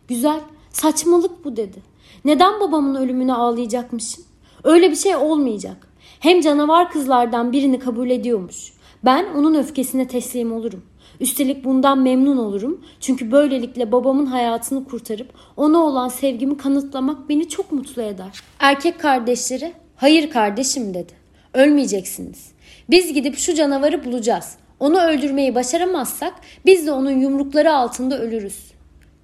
Güzel 0.07 0.39
saçmalık 0.71 1.45
bu 1.45 1.55
dedi. 1.55 1.81
Neden 2.25 2.59
babamın 2.59 2.95
ölümüne 2.95 3.33
ağlayacakmışım? 3.33 4.23
Öyle 4.63 4.91
bir 4.91 4.95
şey 4.95 5.15
olmayacak. 5.15 5.87
Hem 6.19 6.41
canavar 6.41 6.91
kızlardan 6.91 7.51
birini 7.51 7.79
kabul 7.79 8.09
ediyormuş. 8.09 8.73
Ben 9.05 9.25
onun 9.35 9.53
öfkesine 9.53 10.07
teslim 10.07 10.53
olurum. 10.53 10.83
Üstelik 11.19 11.65
bundan 11.65 11.99
memnun 11.99 12.37
olurum. 12.37 12.81
Çünkü 12.99 13.31
böylelikle 13.31 13.91
babamın 13.91 14.25
hayatını 14.25 14.85
kurtarıp 14.85 15.29
ona 15.57 15.77
olan 15.77 16.07
sevgimi 16.07 16.57
kanıtlamak 16.57 17.29
beni 17.29 17.49
çok 17.49 17.71
mutlu 17.71 18.01
eder. 18.01 18.39
Erkek 18.59 18.99
kardeşleri 18.99 19.73
hayır 19.95 20.29
kardeşim 20.29 20.93
dedi. 20.93 21.13
Ölmeyeceksiniz. 21.53 22.51
Biz 22.89 23.13
gidip 23.13 23.37
şu 23.37 23.53
canavarı 23.53 24.05
bulacağız. 24.05 24.57
Onu 24.79 25.01
öldürmeyi 25.01 25.55
başaramazsak 25.55 26.33
biz 26.65 26.87
de 26.87 26.91
onun 26.91 27.19
yumrukları 27.19 27.73
altında 27.73 28.19
ölürüz. 28.19 28.71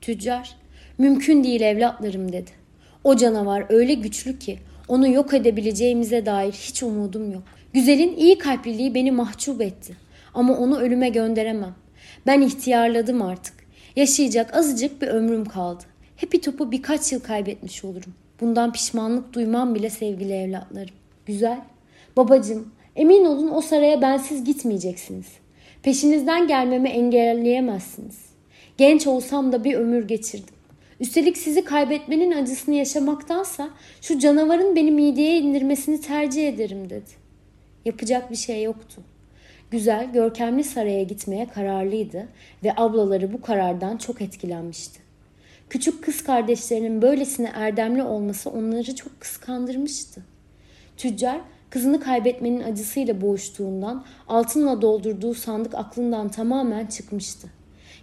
Tüccar 0.02 0.56
mümkün 0.98 1.44
değil 1.44 1.62
evlatlarım 1.62 2.32
dedi. 2.32 2.52
O 3.04 3.16
canavar 3.16 3.66
öyle 3.70 3.94
güçlü 3.94 4.40
ki 4.40 4.60
onu 4.88 5.08
yok 5.08 5.34
edebileceğimize 5.34 6.26
dair 6.26 6.52
hiç 6.52 6.84
umudum 6.84 7.32
yok. 7.32 7.44
Güzelin 7.74 8.16
iyi 8.16 8.38
kalpliliği 8.38 8.96
beni 8.96 9.12
mahcup 9.12 9.62
etti. 9.62 9.96
Ama 10.34 10.58
onu 10.58 10.80
ölüme 10.80 11.10
gönderemem. 11.10 11.76
Ben 12.28 12.42
ihtiyarladım 12.42 13.22
artık. 13.22 13.54
Yaşayacak 13.96 14.56
azıcık 14.56 15.02
bir 15.02 15.08
ömrüm 15.08 15.46
kaldı. 15.46 15.84
Hepi 16.16 16.42
topu 16.42 16.72
birkaç 16.72 17.12
yıl 17.12 17.20
kaybetmiş 17.20 17.86
olurum. 17.86 18.14
Bundan 18.42 18.74
pişmanlık 18.74 19.34
duymam 19.34 19.76
bile 19.76 19.90
sevgili 19.90 20.34
evlatlarım. 20.34 20.96
Güzel. 21.26 21.62
Babacım, 22.18 22.72
emin 23.00 23.26
olun 23.26 23.52
o 23.52 23.62
saraya 23.62 24.02
bensiz 24.02 24.44
gitmeyeceksiniz. 24.44 25.26
Peşinizden 25.84 26.48
gelmemi 26.48 26.90
engelleyemezsiniz. 26.90 28.18
Genç 28.78 29.08
olsam 29.08 29.52
da 29.52 29.64
bir 29.64 29.74
ömür 29.74 30.08
geçirdim. 30.08 30.56
Üstelik 31.00 31.38
sizi 31.38 31.64
kaybetmenin 31.64 32.32
acısını 32.32 32.76
yaşamaktansa 32.76 33.70
şu 34.02 34.20
canavarın 34.20 34.76
beni 34.76 34.92
mideye 34.92 35.40
indirmesini 35.40 36.02
tercih 36.02 36.48
ederim 36.48 36.90
dedi. 36.90 37.10
Yapacak 37.86 38.32
bir 38.32 38.36
şey 38.36 38.64
yoktu. 38.64 39.02
Güzel, 39.72 40.12
görkemli 40.12 40.64
saraya 40.64 41.04
gitmeye 41.04 41.48
kararlıydı 41.48 42.28
ve 42.64 42.74
ablaları 42.78 43.34
bu 43.34 43.42
karardan 43.42 43.98
çok 43.98 44.22
etkilenmişti. 44.22 45.00
Küçük 45.70 46.04
kız 46.04 46.24
kardeşlerinin 46.24 47.02
böylesine 47.02 47.52
erdemli 47.56 48.04
olması 48.04 48.50
onları 48.50 48.96
çok 48.96 49.20
kıskandırmıştı. 49.20 50.22
Tüccar 50.98 51.42
kızını 51.70 52.00
kaybetmenin 52.00 52.64
acısıyla 52.64 53.22
boğuştuğundan 53.22 54.06
altınla 54.28 54.82
doldurduğu 54.82 55.34
sandık 55.34 55.76
aklından 55.76 56.30
tamamen 56.30 56.86
çıkmıştı. 56.86 57.48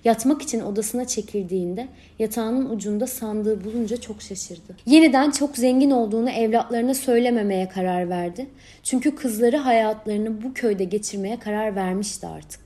Yatmak 0.04 0.42
için 0.42 0.60
odasına 0.60 1.04
çekildiğinde 1.04 1.88
yatağının 2.18 2.70
ucunda 2.70 3.06
sandığı 3.06 3.64
bulunca 3.64 3.96
çok 3.96 4.22
şaşırdı. 4.22 4.76
Yeniden 4.86 5.30
çok 5.30 5.56
zengin 5.56 5.90
olduğunu 5.90 6.30
evlatlarına 6.30 6.94
söylememeye 6.94 7.68
karar 7.68 8.08
verdi. 8.08 8.46
Çünkü 8.82 9.14
kızları 9.14 9.56
hayatlarını 9.56 10.42
bu 10.42 10.54
köyde 10.54 10.84
geçirmeye 10.84 11.38
karar 11.38 11.76
vermişti 11.76 12.26
artık. 12.26 12.60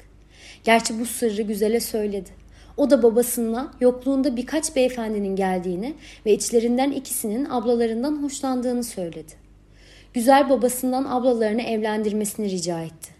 Gerçi 0.65 1.01
bu 1.01 1.07
sırrı 1.07 1.43
güzele 1.43 1.81
söyledi. 1.81 2.31
O 2.77 2.91
da 2.91 3.03
babasına 3.03 3.73
yokluğunda 3.81 4.37
birkaç 4.37 4.77
beyefendinin 4.77 5.37
geldiğini 5.37 5.95
ve 6.27 6.33
içlerinden 6.33 6.91
ikisinin 6.91 7.45
ablalarından 7.51 8.23
hoşlandığını 8.23 8.85
söyledi. 8.85 9.40
Güzel 10.15 10.49
babasından 10.49 11.05
ablalarını 11.05 11.63
evlendirmesini 11.63 12.51
rica 12.51 12.81
etti. 12.81 13.11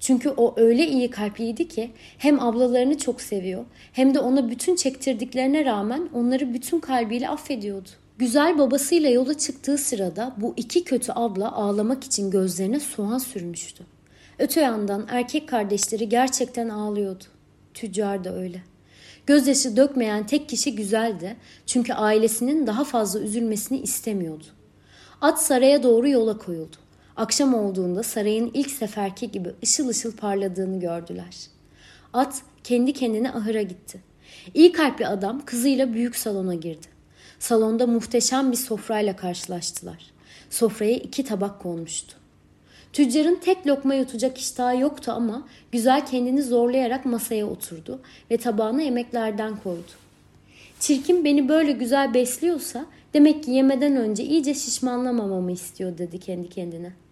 Çünkü 0.00 0.28
o 0.28 0.54
öyle 0.56 0.86
iyi 0.86 1.10
kalpliydi 1.10 1.68
ki 1.68 1.90
hem 2.18 2.40
ablalarını 2.40 2.98
çok 2.98 3.20
seviyor 3.20 3.64
hem 3.92 4.14
de 4.14 4.20
ona 4.20 4.50
bütün 4.50 4.76
çektirdiklerine 4.76 5.64
rağmen 5.64 6.08
onları 6.14 6.54
bütün 6.54 6.80
kalbiyle 6.80 7.28
affediyordu. 7.28 7.88
Güzel 8.18 8.58
babasıyla 8.58 9.10
yola 9.10 9.38
çıktığı 9.38 9.78
sırada 9.78 10.34
bu 10.36 10.54
iki 10.56 10.84
kötü 10.84 11.12
abla 11.14 11.52
ağlamak 11.52 12.04
için 12.04 12.30
gözlerine 12.30 12.80
soğan 12.80 13.18
sürmüştü. 13.18 13.84
Öte 14.38 14.60
yandan 14.60 15.06
erkek 15.10 15.48
kardeşleri 15.48 16.08
gerçekten 16.08 16.68
ağlıyordu. 16.68 17.24
Tüccar 17.74 18.24
da 18.24 18.36
öyle. 18.36 18.62
Gözyaşı 19.26 19.76
dökmeyen 19.76 20.26
tek 20.26 20.48
kişi 20.48 20.74
güzeldi 20.74 21.36
çünkü 21.66 21.92
ailesinin 21.92 22.66
daha 22.66 22.84
fazla 22.84 23.20
üzülmesini 23.20 23.78
istemiyordu. 23.78 24.44
At 25.20 25.42
saraya 25.42 25.82
doğru 25.82 26.08
yola 26.08 26.38
koyuldu. 26.38 26.76
Akşam 27.16 27.54
olduğunda 27.54 28.02
sarayın 28.02 28.50
ilk 28.54 28.70
seferki 28.70 29.30
gibi 29.30 29.52
ışıl 29.62 29.88
ışıl 29.88 30.16
parladığını 30.16 30.80
gördüler. 30.80 31.36
At 32.12 32.42
kendi 32.64 32.92
kendine 32.92 33.30
ahıra 33.32 33.62
gitti. 33.62 34.00
İyi 34.54 34.72
kalpli 34.72 35.06
adam 35.06 35.44
kızıyla 35.44 35.94
büyük 35.94 36.16
salona 36.16 36.54
girdi. 36.54 36.86
Salonda 37.38 37.86
muhteşem 37.86 38.52
bir 38.52 38.56
sofrayla 38.56 39.16
karşılaştılar. 39.16 40.10
Sofraya 40.50 40.96
iki 40.96 41.24
tabak 41.24 41.60
konmuştu. 41.60 42.14
Tüccarın 42.92 43.34
tek 43.34 43.66
lokma 43.66 43.94
yutacak 43.94 44.38
iştahı 44.38 44.76
yoktu 44.78 45.12
ama 45.12 45.48
güzel 45.72 46.06
kendini 46.06 46.42
zorlayarak 46.42 47.06
masaya 47.06 47.46
oturdu 47.46 48.00
ve 48.30 48.36
tabağına 48.36 48.82
yemeklerden 48.82 49.56
koydu. 49.56 49.90
Çirkin 50.80 51.24
beni 51.24 51.48
böyle 51.48 51.72
güzel 51.72 52.14
besliyorsa 52.14 52.86
demek 53.14 53.44
ki 53.44 53.50
yemeden 53.50 53.96
önce 53.96 54.24
iyice 54.24 54.54
şişmanlamamamı 54.54 55.52
istiyor 55.52 55.98
dedi 55.98 56.18
kendi 56.18 56.48
kendine.'' 56.48 57.08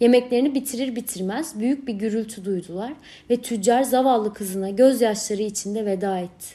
Yemeklerini 0.00 0.54
bitirir 0.54 0.96
bitirmez 0.96 1.60
büyük 1.60 1.88
bir 1.88 1.94
gürültü 1.94 2.44
duydular 2.44 2.92
ve 3.30 3.36
tüccar 3.36 3.82
zavallı 3.82 4.34
kızına 4.34 4.70
gözyaşları 4.70 5.42
içinde 5.42 5.86
veda 5.86 6.18
etti. 6.18 6.46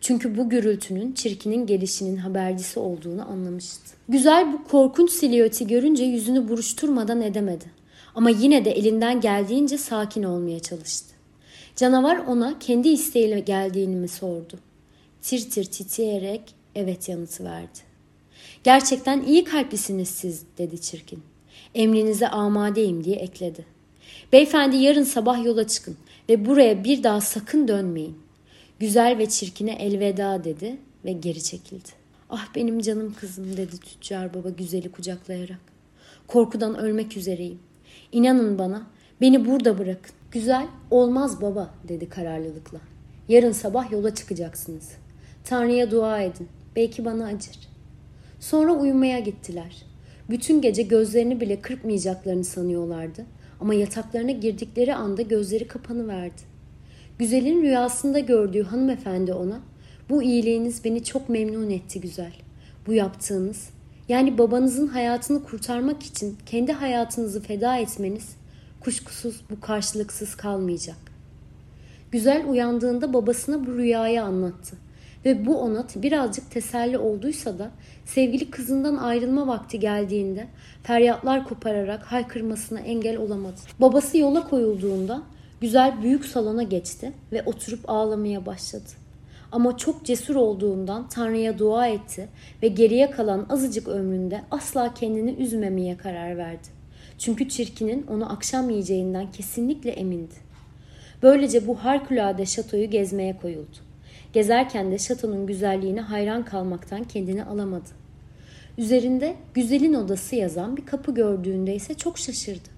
Çünkü 0.00 0.36
bu 0.36 0.48
gürültünün 0.48 1.12
çirkinin 1.12 1.66
gelişinin 1.66 2.16
habercisi 2.16 2.80
olduğunu 2.80 3.30
anlamıştı. 3.30 3.96
Güzel 4.08 4.52
bu 4.52 4.64
korkunç 4.64 5.10
silüeti 5.10 5.66
görünce 5.66 6.04
yüzünü 6.04 6.48
buruşturmadan 6.48 7.22
edemedi. 7.22 7.64
Ama 8.14 8.30
yine 8.30 8.64
de 8.64 8.70
elinden 8.70 9.20
geldiğince 9.20 9.78
sakin 9.78 10.22
olmaya 10.22 10.60
çalıştı. 10.60 11.14
Canavar 11.76 12.16
ona 12.16 12.58
kendi 12.58 12.88
isteğiyle 12.88 13.40
geldiğini 13.40 13.96
mi 13.96 14.08
sordu. 14.08 14.58
Tir 15.22 15.50
tir 15.50 15.64
titreyerek 15.64 16.54
evet 16.74 17.08
yanıtı 17.08 17.44
verdi. 17.44 17.87
Gerçekten 18.64 19.22
iyi 19.22 19.44
kalplisiniz 19.44 20.08
siz 20.08 20.42
dedi 20.58 20.80
çirkin 20.80 21.22
emrinize 21.74 22.28
amadeyim 22.28 23.04
diye 23.04 23.16
ekledi. 23.16 23.64
Beyefendi 24.32 24.76
yarın 24.76 25.02
sabah 25.02 25.44
yola 25.44 25.66
çıkın 25.66 25.96
ve 26.28 26.46
buraya 26.46 26.84
bir 26.84 27.02
daha 27.02 27.20
sakın 27.20 27.68
dönmeyin. 27.68 28.18
Güzel 28.78 29.18
ve 29.18 29.28
çirkine 29.28 29.72
elveda 29.72 30.44
dedi 30.44 30.76
ve 31.04 31.12
geri 31.12 31.42
çekildi. 31.42 31.88
Ah 32.30 32.46
benim 32.54 32.80
canım 32.80 33.14
kızım 33.20 33.56
dedi 33.56 33.78
tüccar 33.80 34.34
baba 34.34 34.50
güzeli 34.50 34.92
kucaklayarak. 34.92 35.60
Korkudan 36.26 36.78
ölmek 36.78 37.16
üzereyim. 37.16 37.58
İnanın 38.12 38.58
bana 38.58 38.86
beni 39.20 39.46
burada 39.46 39.78
bırakın. 39.78 40.14
Güzel 40.30 40.66
olmaz 40.90 41.40
baba 41.40 41.74
dedi 41.88 42.08
kararlılıkla. 42.08 42.80
Yarın 43.28 43.52
sabah 43.52 43.92
yola 43.92 44.14
çıkacaksınız. 44.14 44.90
Tanrı'ya 45.44 45.90
dua 45.90 46.20
edin. 46.20 46.48
Belki 46.76 47.04
bana 47.04 47.26
acır. 47.26 47.58
Sonra 48.40 48.72
uyumaya 48.72 49.18
gittiler. 49.18 49.82
Bütün 50.30 50.60
gece 50.60 50.82
gözlerini 50.82 51.40
bile 51.40 51.60
kırpmayacaklarını 51.60 52.44
sanıyorlardı. 52.44 53.24
Ama 53.60 53.74
yataklarına 53.74 54.30
girdikleri 54.30 54.94
anda 54.94 55.22
gözleri 55.22 55.66
kapanıverdi. 55.66 56.42
Güzelin 57.18 57.62
rüyasında 57.62 58.18
gördüğü 58.18 58.62
hanımefendi 58.62 59.32
ona, 59.32 59.60
bu 60.10 60.22
iyiliğiniz 60.22 60.84
beni 60.84 61.04
çok 61.04 61.28
memnun 61.28 61.70
etti 61.70 62.00
güzel. 62.00 62.32
Bu 62.86 62.92
yaptığınız, 62.92 63.70
yani 64.08 64.38
babanızın 64.38 64.86
hayatını 64.86 65.44
kurtarmak 65.44 66.02
için 66.02 66.36
kendi 66.46 66.72
hayatınızı 66.72 67.42
feda 67.42 67.76
etmeniz, 67.76 68.28
kuşkusuz 68.80 69.40
bu 69.50 69.60
karşılıksız 69.60 70.34
kalmayacak. 70.34 70.96
Güzel 72.12 72.48
uyandığında 72.48 73.12
babasına 73.12 73.66
bu 73.66 73.74
rüyayı 73.74 74.22
anlattı. 74.22 74.76
Ve 75.24 75.46
bu 75.46 75.60
ona 75.60 75.86
birazcık 75.96 76.50
teselli 76.50 76.98
olduysa 76.98 77.58
da 77.58 77.70
sevgili 78.04 78.50
kızından 78.50 78.96
ayrılma 78.96 79.46
vakti 79.46 79.80
geldiğinde 79.80 80.46
feryatlar 80.82 81.44
kopararak 81.44 82.02
haykırmasına 82.02 82.80
engel 82.80 83.16
olamadı. 83.16 83.60
Babası 83.80 84.18
yola 84.18 84.48
koyulduğunda 84.48 85.22
güzel 85.60 86.02
büyük 86.02 86.24
salona 86.24 86.62
geçti 86.62 87.12
ve 87.32 87.42
oturup 87.46 87.90
ağlamaya 87.90 88.46
başladı. 88.46 88.88
Ama 89.52 89.76
çok 89.76 90.04
cesur 90.04 90.36
olduğundan 90.36 91.08
Tanrı'ya 91.08 91.58
dua 91.58 91.86
etti 91.86 92.28
ve 92.62 92.68
geriye 92.68 93.10
kalan 93.10 93.46
azıcık 93.48 93.88
ömründe 93.88 94.42
asla 94.50 94.94
kendini 94.94 95.30
üzmemeye 95.30 95.96
karar 95.96 96.36
verdi. 96.36 96.68
Çünkü 97.18 97.48
çirkinin 97.48 98.06
onu 98.06 98.32
akşam 98.32 98.70
yiyeceğinden 98.70 99.32
kesinlikle 99.32 99.90
emindi. 99.90 100.34
Böylece 101.22 101.66
bu 101.66 101.84
harikulade 101.84 102.46
şatoyu 102.46 102.90
gezmeye 102.90 103.36
koyuldu. 103.36 103.87
Gezerken 104.32 104.92
de 104.92 104.98
şatonun 104.98 105.46
güzelliğine 105.46 106.00
hayran 106.00 106.44
kalmaktan 106.44 107.04
kendini 107.04 107.44
alamadı. 107.44 107.88
Üzerinde 108.78 109.36
güzelin 109.54 109.94
odası 109.94 110.36
yazan 110.36 110.76
bir 110.76 110.86
kapı 110.86 111.14
gördüğünde 111.14 111.74
ise 111.74 111.94
çok 111.94 112.18
şaşırdı. 112.18 112.68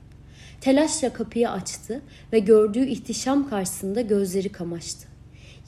Telaşla 0.61 1.13
kapıyı 1.13 1.51
açtı 1.51 2.03
ve 2.33 2.39
gördüğü 2.39 2.87
ihtişam 2.87 3.49
karşısında 3.49 4.01
gözleri 4.01 4.49
kamaştı. 4.49 5.09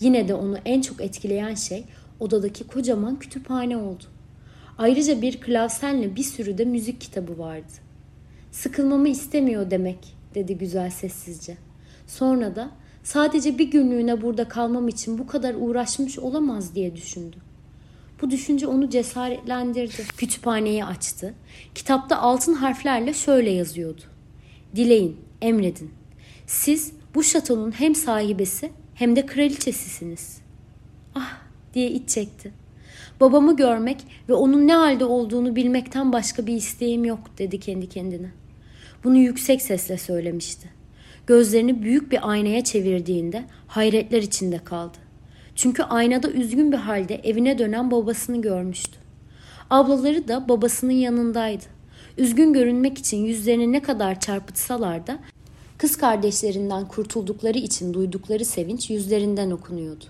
Yine 0.00 0.28
de 0.28 0.34
onu 0.34 0.58
en 0.64 0.80
çok 0.80 1.00
etkileyen 1.00 1.54
şey 1.54 1.84
odadaki 2.20 2.66
kocaman 2.66 3.18
kütüphane 3.18 3.76
oldu. 3.76 4.04
Ayrıca 4.78 5.22
bir 5.22 5.40
klavsenle 5.40 6.16
bir 6.16 6.22
sürü 6.22 6.58
de 6.58 6.64
müzik 6.64 7.00
kitabı 7.00 7.38
vardı. 7.38 7.72
Sıkılmamı 8.52 9.08
istemiyor 9.08 9.70
demek 9.70 9.98
dedi 10.34 10.58
güzel 10.58 10.90
sessizce. 10.90 11.56
Sonra 12.06 12.56
da 12.56 12.70
sadece 13.02 13.58
bir 13.58 13.70
günlüğüne 13.70 14.22
burada 14.22 14.48
kalmam 14.48 14.88
için 14.88 15.18
bu 15.18 15.26
kadar 15.26 15.54
uğraşmış 15.58 16.18
olamaz 16.18 16.74
diye 16.74 16.96
düşündü. 16.96 17.36
Bu 18.22 18.30
düşünce 18.30 18.66
onu 18.66 18.90
cesaretlendirdi. 18.90 20.06
Kütüphaneyi 20.16 20.84
açtı. 20.84 21.34
Kitapta 21.74 22.18
altın 22.18 22.54
harflerle 22.54 23.14
şöyle 23.14 23.50
yazıyordu. 23.50 24.00
Dileyin, 24.76 25.16
emredin. 25.40 25.90
Siz 26.46 26.92
bu 27.14 27.22
şatonun 27.22 27.70
hem 27.70 27.94
sahibesi 27.94 28.70
hem 28.94 29.16
de 29.16 29.26
kraliçesisiniz. 29.26 30.38
Ah 31.14 31.38
diye 31.74 31.90
iç 31.90 32.08
çekti. 32.08 32.52
Babamı 33.20 33.56
görmek 33.56 34.04
ve 34.28 34.34
onun 34.34 34.66
ne 34.66 34.74
halde 34.74 35.04
olduğunu 35.04 35.56
bilmekten 35.56 36.12
başka 36.12 36.46
bir 36.46 36.54
isteğim 36.54 37.04
yok 37.04 37.18
dedi 37.38 37.60
kendi 37.60 37.88
kendine. 37.88 38.30
Bunu 39.04 39.16
yüksek 39.16 39.62
sesle 39.62 39.98
söylemişti. 39.98 40.81
Gözlerini 41.26 41.82
büyük 41.82 42.12
bir 42.12 42.30
aynaya 42.30 42.64
çevirdiğinde 42.64 43.44
hayretler 43.66 44.22
içinde 44.22 44.58
kaldı. 44.58 44.98
Çünkü 45.54 45.82
aynada 45.82 46.30
üzgün 46.30 46.72
bir 46.72 46.76
halde 46.76 47.14
evine 47.14 47.58
dönen 47.58 47.90
babasını 47.90 48.42
görmüştü. 48.42 48.98
Ablaları 49.70 50.28
da 50.28 50.48
babasının 50.48 50.92
yanındaydı. 50.92 51.64
Üzgün 52.18 52.52
görünmek 52.52 52.98
için 52.98 53.24
yüzlerini 53.24 53.72
ne 53.72 53.82
kadar 53.82 54.20
çarpıtsalar 54.20 55.06
da 55.06 55.18
kız 55.78 55.96
kardeşlerinden 55.96 56.88
kurtuldukları 56.88 57.58
için 57.58 57.94
duydukları 57.94 58.44
sevinç 58.44 58.90
yüzlerinden 58.90 59.50
okunuyordu. 59.50 60.04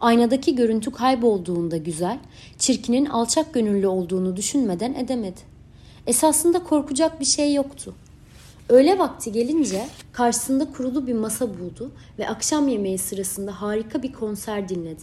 Aynadaki 0.00 0.54
görüntü 0.54 0.90
kaybolduğunda 0.90 1.76
güzel, 1.76 2.18
çirkinin 2.58 3.06
alçak 3.06 3.54
gönüllü 3.54 3.86
olduğunu 3.86 4.36
düşünmeden 4.36 4.94
edemedi. 4.94 5.40
Esasında 6.06 6.62
korkacak 6.62 7.20
bir 7.20 7.24
şey 7.24 7.54
yoktu. 7.54 7.94
Öğle 8.72 8.98
vakti 8.98 9.32
gelince 9.32 9.88
karşısında 10.12 10.72
kurulu 10.72 11.06
bir 11.06 11.12
masa 11.14 11.58
buldu 11.58 11.92
ve 12.18 12.28
akşam 12.28 12.68
yemeği 12.68 12.98
sırasında 12.98 13.62
harika 13.62 14.02
bir 14.02 14.12
konser 14.12 14.68
dinledi. 14.68 15.02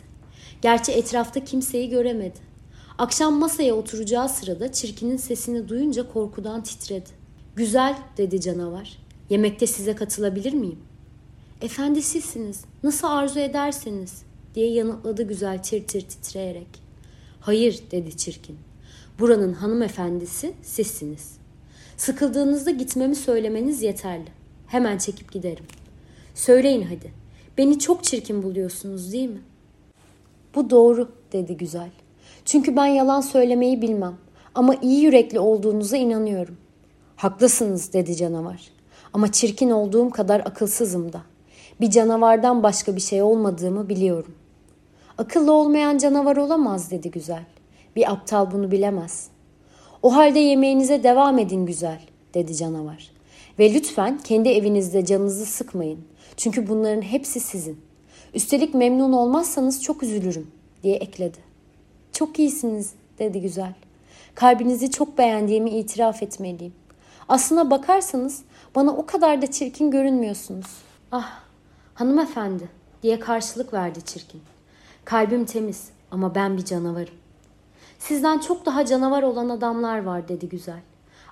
Gerçi 0.62 0.92
etrafta 0.92 1.44
kimseyi 1.44 1.90
göremedi. 1.90 2.40
Akşam 2.98 3.34
masaya 3.34 3.76
oturacağı 3.76 4.30
sırada 4.30 4.72
çirkinin 4.72 5.18
sesini 5.18 5.70
duyunca 5.70 6.14
korkudan 6.14 6.64
titredi. 6.64 7.10
Güzel 7.56 7.98
dedi 8.18 8.42
canavar. 8.42 8.98
Yemekte 9.30 9.68
size 9.68 9.96
katılabilir 9.96 10.54
miyim? 10.54 10.80
Efendi 11.62 12.02
sizsiniz. 12.02 12.62
Nasıl 12.84 13.08
arzu 13.08 13.40
ederseniz 13.40 14.24
diye 14.56 14.72
yanıtladı 14.72 15.24
güzel 15.24 15.64
tir 15.64 15.88
tir 15.88 16.02
titreyerek. 16.02 16.68
Hayır 17.40 17.80
dedi 17.92 18.18
çirkin. 18.18 18.58
Buranın 19.20 19.54
hanımefendisi 19.54 20.54
sizsiniz. 20.62 21.39
Sıkıldığınızda 22.00 22.72
gitmemi 22.72 23.16
söylemeniz 23.16 23.84
yeterli. 23.84 24.28
Hemen 24.68 24.98
çekip 24.98 25.32
giderim. 25.32 25.66
Söyleyin 26.36 26.82
hadi. 26.82 27.14
Beni 27.58 27.80
çok 27.80 28.04
çirkin 28.04 28.44
buluyorsunuz 28.44 29.14
değil 29.14 29.30
mi? 29.30 29.42
Bu 30.56 30.70
doğru 30.70 31.10
dedi 31.34 31.58
güzel. 31.58 31.90
Çünkü 32.46 32.76
ben 32.76 32.86
yalan 32.86 33.22
söylemeyi 33.22 33.82
bilmem. 33.82 34.18
Ama 34.56 34.76
iyi 34.76 35.02
yürekli 35.02 35.40
olduğunuza 35.40 35.98
inanıyorum. 35.98 36.58
Haklısınız 37.16 37.94
dedi 37.94 38.16
canavar. 38.16 38.70
Ama 39.14 39.32
çirkin 39.32 39.70
olduğum 39.70 40.10
kadar 40.10 40.40
akılsızım 40.40 41.14
da. 41.14 41.22
Bir 41.82 41.90
canavardan 41.90 42.64
başka 42.64 42.96
bir 42.96 43.02
şey 43.02 43.22
olmadığımı 43.22 43.90
biliyorum. 43.90 44.36
Akıllı 45.18 45.52
olmayan 45.52 45.98
canavar 45.98 46.38
olamaz 46.38 46.92
dedi 46.92 47.12
güzel. 47.12 47.44
Bir 47.96 48.12
aptal 48.12 48.52
bunu 48.52 48.72
bilemez. 48.72 49.30
O 50.04 50.16
halde 50.16 50.40
yemeğinize 50.40 51.04
devam 51.04 51.40
edin 51.40 51.66
güzel 51.66 52.02
dedi 52.34 52.56
canavar. 52.56 53.12
Ve 53.60 53.74
lütfen 53.74 54.18
kendi 54.18 54.50
evinizde 54.50 55.06
canınızı 55.06 55.46
sıkmayın. 55.46 56.00
Çünkü 56.38 56.68
bunların 56.68 57.02
hepsi 57.02 57.40
sizin. 57.40 57.82
Üstelik 58.34 58.74
memnun 58.74 59.14
olmazsanız 59.14 59.84
çok 59.84 60.04
üzülürüm 60.04 60.52
diye 60.84 60.96
ekledi. 60.96 61.38
Çok 62.12 62.40
iyisiniz 62.40 62.94
dedi 63.20 63.42
güzel. 63.42 63.74
Kalbinizi 64.36 64.92
çok 64.92 65.18
beğendiğimi 65.18 65.70
itiraf 65.70 66.24
etmeliyim. 66.24 66.74
Aslına 67.30 67.72
bakarsanız 67.72 68.42
bana 68.76 68.92
o 68.92 69.06
kadar 69.06 69.42
da 69.42 69.52
çirkin 69.52 69.92
görünmüyorsunuz. 69.92 70.68
Ah 71.12 71.44
hanımefendi 71.94 72.70
diye 73.04 73.20
karşılık 73.20 73.74
verdi 73.74 74.00
çirkin. 74.06 74.42
Kalbim 75.06 75.46
temiz 75.46 75.90
ama 76.12 76.36
ben 76.36 76.58
bir 76.58 76.66
canavarım. 76.66 77.19
Sizden 78.00 78.40
çok 78.40 78.66
daha 78.66 78.86
canavar 78.86 79.24
olan 79.24 79.50
adamlar 79.50 80.04
var 80.04 80.28
dedi 80.28 80.50
güzel. 80.50 80.80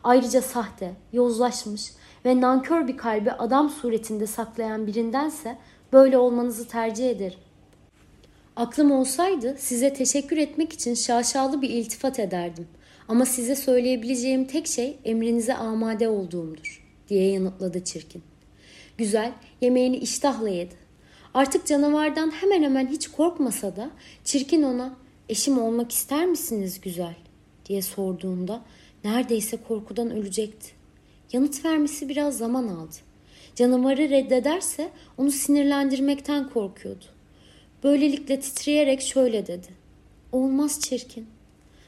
Ayrıca 0.03 0.41
sahte, 0.41 0.93
yozlaşmış 1.13 1.91
ve 2.25 2.41
nankör 2.41 2.87
bir 2.87 2.97
kalbi 2.97 3.31
adam 3.31 3.69
suretinde 3.69 4.27
saklayan 4.27 4.87
birindense 4.87 5.57
böyle 5.93 6.17
olmanızı 6.17 6.67
tercih 6.67 7.09
ederim. 7.09 7.39
Aklım 8.55 8.91
olsaydı 8.91 9.55
size 9.59 9.93
teşekkür 9.93 10.37
etmek 10.37 10.73
için 10.73 10.93
şaşalı 10.93 11.61
bir 11.61 11.69
iltifat 11.69 12.19
ederdim. 12.19 12.67
Ama 13.07 13.25
size 13.25 13.55
söyleyebileceğim 13.55 14.45
tek 14.45 14.67
şey 14.67 14.97
emrinize 15.05 15.53
amade 15.53 16.09
olduğumdur, 16.09 16.83
diye 17.09 17.31
yanıtladı 17.31 17.83
çirkin. 17.83 18.23
Güzel, 18.97 19.31
yemeğini 19.61 19.97
iştahla 19.97 20.49
yedi. 20.49 20.75
Artık 21.33 21.65
canavardan 21.65 22.31
hemen 22.31 22.63
hemen 22.63 22.87
hiç 22.87 23.07
korkmasa 23.07 23.75
da 23.75 23.89
çirkin 24.23 24.63
ona 24.63 24.95
eşim 25.29 25.61
olmak 25.61 25.91
ister 25.91 26.25
misiniz 26.25 26.81
güzel 26.81 27.15
diye 27.65 27.81
sorduğunda 27.81 28.61
neredeyse 29.03 29.57
korkudan 29.67 30.11
ölecekti. 30.11 30.71
Yanıt 31.33 31.65
vermesi 31.65 32.09
biraz 32.09 32.37
zaman 32.37 32.67
aldı. 32.67 32.95
Canavarı 33.55 34.09
reddederse 34.09 34.89
onu 35.17 35.31
sinirlendirmekten 35.31 36.49
korkuyordu. 36.49 37.05
Böylelikle 37.83 38.39
titreyerek 38.39 39.01
şöyle 39.01 39.47
dedi. 39.47 39.67
Olmaz 40.31 40.79
çirkin. 40.79 41.27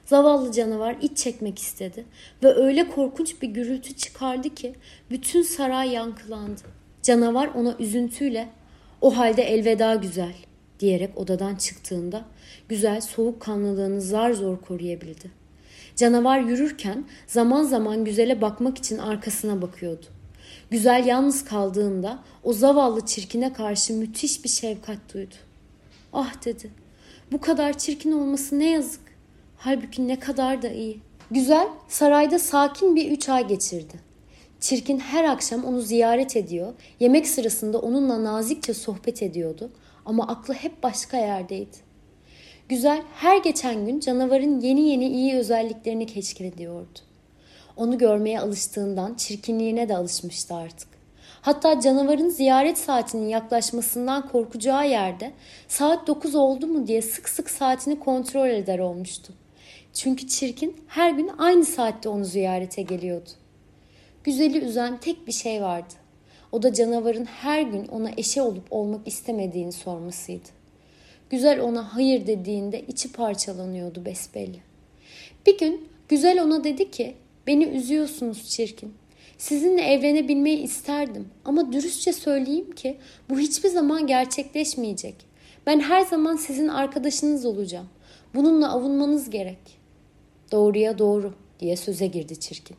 Zavallı 0.06 0.52
canavar 0.52 0.95
iç 1.02 1.17
çekmek 1.17 1.60
istedi 1.60 2.06
ve 2.43 2.47
öyle 2.47 2.89
korkunç 2.89 3.41
bir 3.41 3.47
gürültü 3.47 3.93
çıkardı 3.93 4.56
ki 4.56 4.75
bütün 5.10 5.41
saray 5.41 5.89
yankılandı. 5.89 6.62
Canavar 7.04 7.47
ona 7.47 7.75
üzüntüyle 7.80 8.49
o 9.02 9.17
halde 9.17 9.43
elveda 9.43 9.95
güzel 9.95 10.34
diyerek 10.80 11.17
odadan 11.17 11.56
çıktığında 11.56 12.25
güzel 12.69 13.01
soğukkanlılığını 13.01 14.01
zar 14.01 14.32
zor 14.32 14.62
koruyabildi. 14.62 15.32
Canavar 15.95 16.39
yürürken 16.39 17.05
zaman 17.27 17.63
zaman 17.63 18.05
güzele 18.05 18.41
bakmak 18.41 18.77
için 18.77 18.97
arkasına 18.97 19.62
bakıyordu. 19.62 20.05
Güzel 20.69 21.05
yalnız 21.05 21.45
kaldığında 21.45 22.19
o 22.43 22.53
zavallı 22.53 23.05
çirkine 23.05 23.53
karşı 23.53 23.93
müthiş 23.93 24.43
bir 24.43 24.49
şefkat 24.49 24.97
duydu. 25.13 25.36
Ah 26.13 26.45
dedi. 26.45 26.69
Bu 27.32 27.41
kadar 27.41 27.77
çirkin 27.77 28.12
olması 28.12 28.60
ne 28.60 28.69
yazık. 28.69 29.01
Halbuki 29.58 30.08
ne 30.08 30.19
kadar 30.19 30.62
da 30.62 30.69
iyi. 30.69 30.99
Güzel 31.32 31.67
sarayda 31.88 32.39
sakin 32.39 32.95
bir 32.95 33.12
üç 33.12 33.29
ay 33.29 33.47
geçirdi. 33.47 33.93
Çirkin 34.60 34.99
her 34.99 35.23
akşam 35.23 35.65
onu 35.65 35.82
ziyaret 35.82 36.36
ediyor, 36.36 36.73
yemek 36.99 37.27
sırasında 37.27 37.79
onunla 37.79 38.23
nazikçe 38.23 38.73
sohbet 38.73 39.23
ediyordu 39.23 39.71
ama 40.05 40.27
aklı 40.27 40.53
hep 40.53 40.84
başka 40.84 41.17
yerdeydi. 41.17 41.88
Güzel 42.69 43.01
her 43.15 43.38
geçen 43.38 43.86
gün 43.86 43.99
canavarın 43.99 44.60
yeni 44.60 44.89
yeni 44.89 45.08
iyi 45.08 45.36
özelliklerini 45.36 46.05
keşfediyordu. 46.05 46.99
Onu 47.77 47.97
görmeye 47.97 48.39
alıştığından 48.39 49.13
çirkinliğine 49.13 49.89
de 49.89 49.97
alışmıştı 49.97 50.55
artık. 50.55 50.88
Hatta 51.41 51.82
canavarın 51.82 52.29
ziyaret 52.29 52.77
saatinin 52.77 53.27
yaklaşmasından 53.27 54.27
korkacağı 54.27 54.89
yerde 54.89 55.32
saat 55.67 56.08
9 56.08 56.36
oldu 56.36 56.67
mu 56.67 56.88
diye 56.88 57.01
sık 57.01 57.29
sık 57.29 57.49
saatini 57.49 57.99
kontrol 57.99 58.49
eder 58.49 58.79
olmuştu. 58.79 59.34
Çünkü 59.93 60.27
çirkin 60.27 60.77
her 60.88 61.12
gün 61.12 61.32
aynı 61.38 61.65
saatte 61.65 62.10
onu 62.10 62.25
ziyarete 62.25 62.82
geliyordu. 62.82 63.29
Güzeli 64.23 64.58
üzen 64.58 64.97
tek 64.97 65.27
bir 65.27 65.32
şey 65.32 65.62
vardı. 65.62 65.93
O 66.51 66.63
da 66.63 66.73
canavarın 66.73 67.25
her 67.25 67.62
gün 67.62 67.88
ona 67.88 68.12
eşe 68.17 68.41
olup 68.41 68.67
olmak 68.71 69.08
istemediğini 69.08 69.71
sormasıydı. 69.71 70.59
Güzel 71.30 71.62
ona 71.62 71.96
hayır 71.96 72.28
dediğinde 72.28 72.82
içi 72.88 73.12
parçalanıyordu 73.12 74.06
besbelli. 74.06 74.60
Bir 75.46 75.58
gün 75.58 75.89
Güzel 76.10 76.44
ona 76.44 76.63
dedi 76.63 76.92
ki 76.92 77.15
beni 77.48 77.63
üzüyorsunuz 77.65 78.50
çirkin. 78.50 78.94
Sizinle 79.38 79.82
evlenebilmeyi 79.82 80.58
isterdim 80.58 81.28
ama 81.46 81.74
dürüstçe 81.74 82.13
söyleyeyim 82.13 82.72
ki 82.72 82.98
bu 83.30 83.39
hiçbir 83.39 83.70
zaman 83.70 84.08
gerçekleşmeyecek. 84.08 85.15
Ben 85.68 85.80
her 85.80 86.02
zaman 86.02 86.36
sizin 86.36 86.68
arkadaşınız 86.68 87.46
olacağım. 87.46 87.89
Bununla 88.36 88.72
avunmanız 88.72 89.30
gerek. 89.30 89.80
Doğruya 90.52 90.98
doğru 90.98 91.34
diye 91.60 91.78
söze 91.78 92.08
girdi 92.08 92.39
çirkin. 92.39 92.78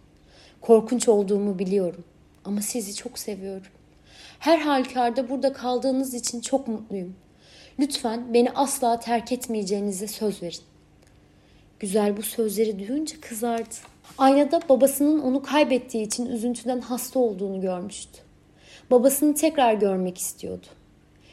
Korkunç 0.60 1.08
olduğumu 1.08 1.58
biliyorum 1.58 2.04
ama 2.44 2.62
sizi 2.62 2.94
çok 2.94 3.18
seviyorum. 3.18 3.72
Her 4.38 4.58
halükarda 4.58 5.28
burada 5.28 5.52
kaldığınız 5.52 6.14
için 6.14 6.40
çok 6.40 6.68
mutluyum. 6.68 7.14
Lütfen 7.80 8.34
beni 8.34 8.50
asla 8.50 9.00
terk 9.00 9.32
etmeyeceğinize 9.32 10.08
söz 10.08 10.42
verin. 10.42 10.60
Güzel 11.78 12.16
bu 12.16 12.22
sözleri 12.22 12.78
duyunca 12.78 13.20
kızardı. 13.20 13.74
Aynada 14.18 14.60
babasının 14.68 15.20
onu 15.20 15.42
kaybettiği 15.42 16.06
için 16.06 16.26
üzüntüden 16.26 16.80
hasta 16.80 17.18
olduğunu 17.18 17.60
görmüştü. 17.60 18.18
Babasını 18.90 19.34
tekrar 19.34 19.74
görmek 19.74 20.18
istiyordu. 20.18 20.66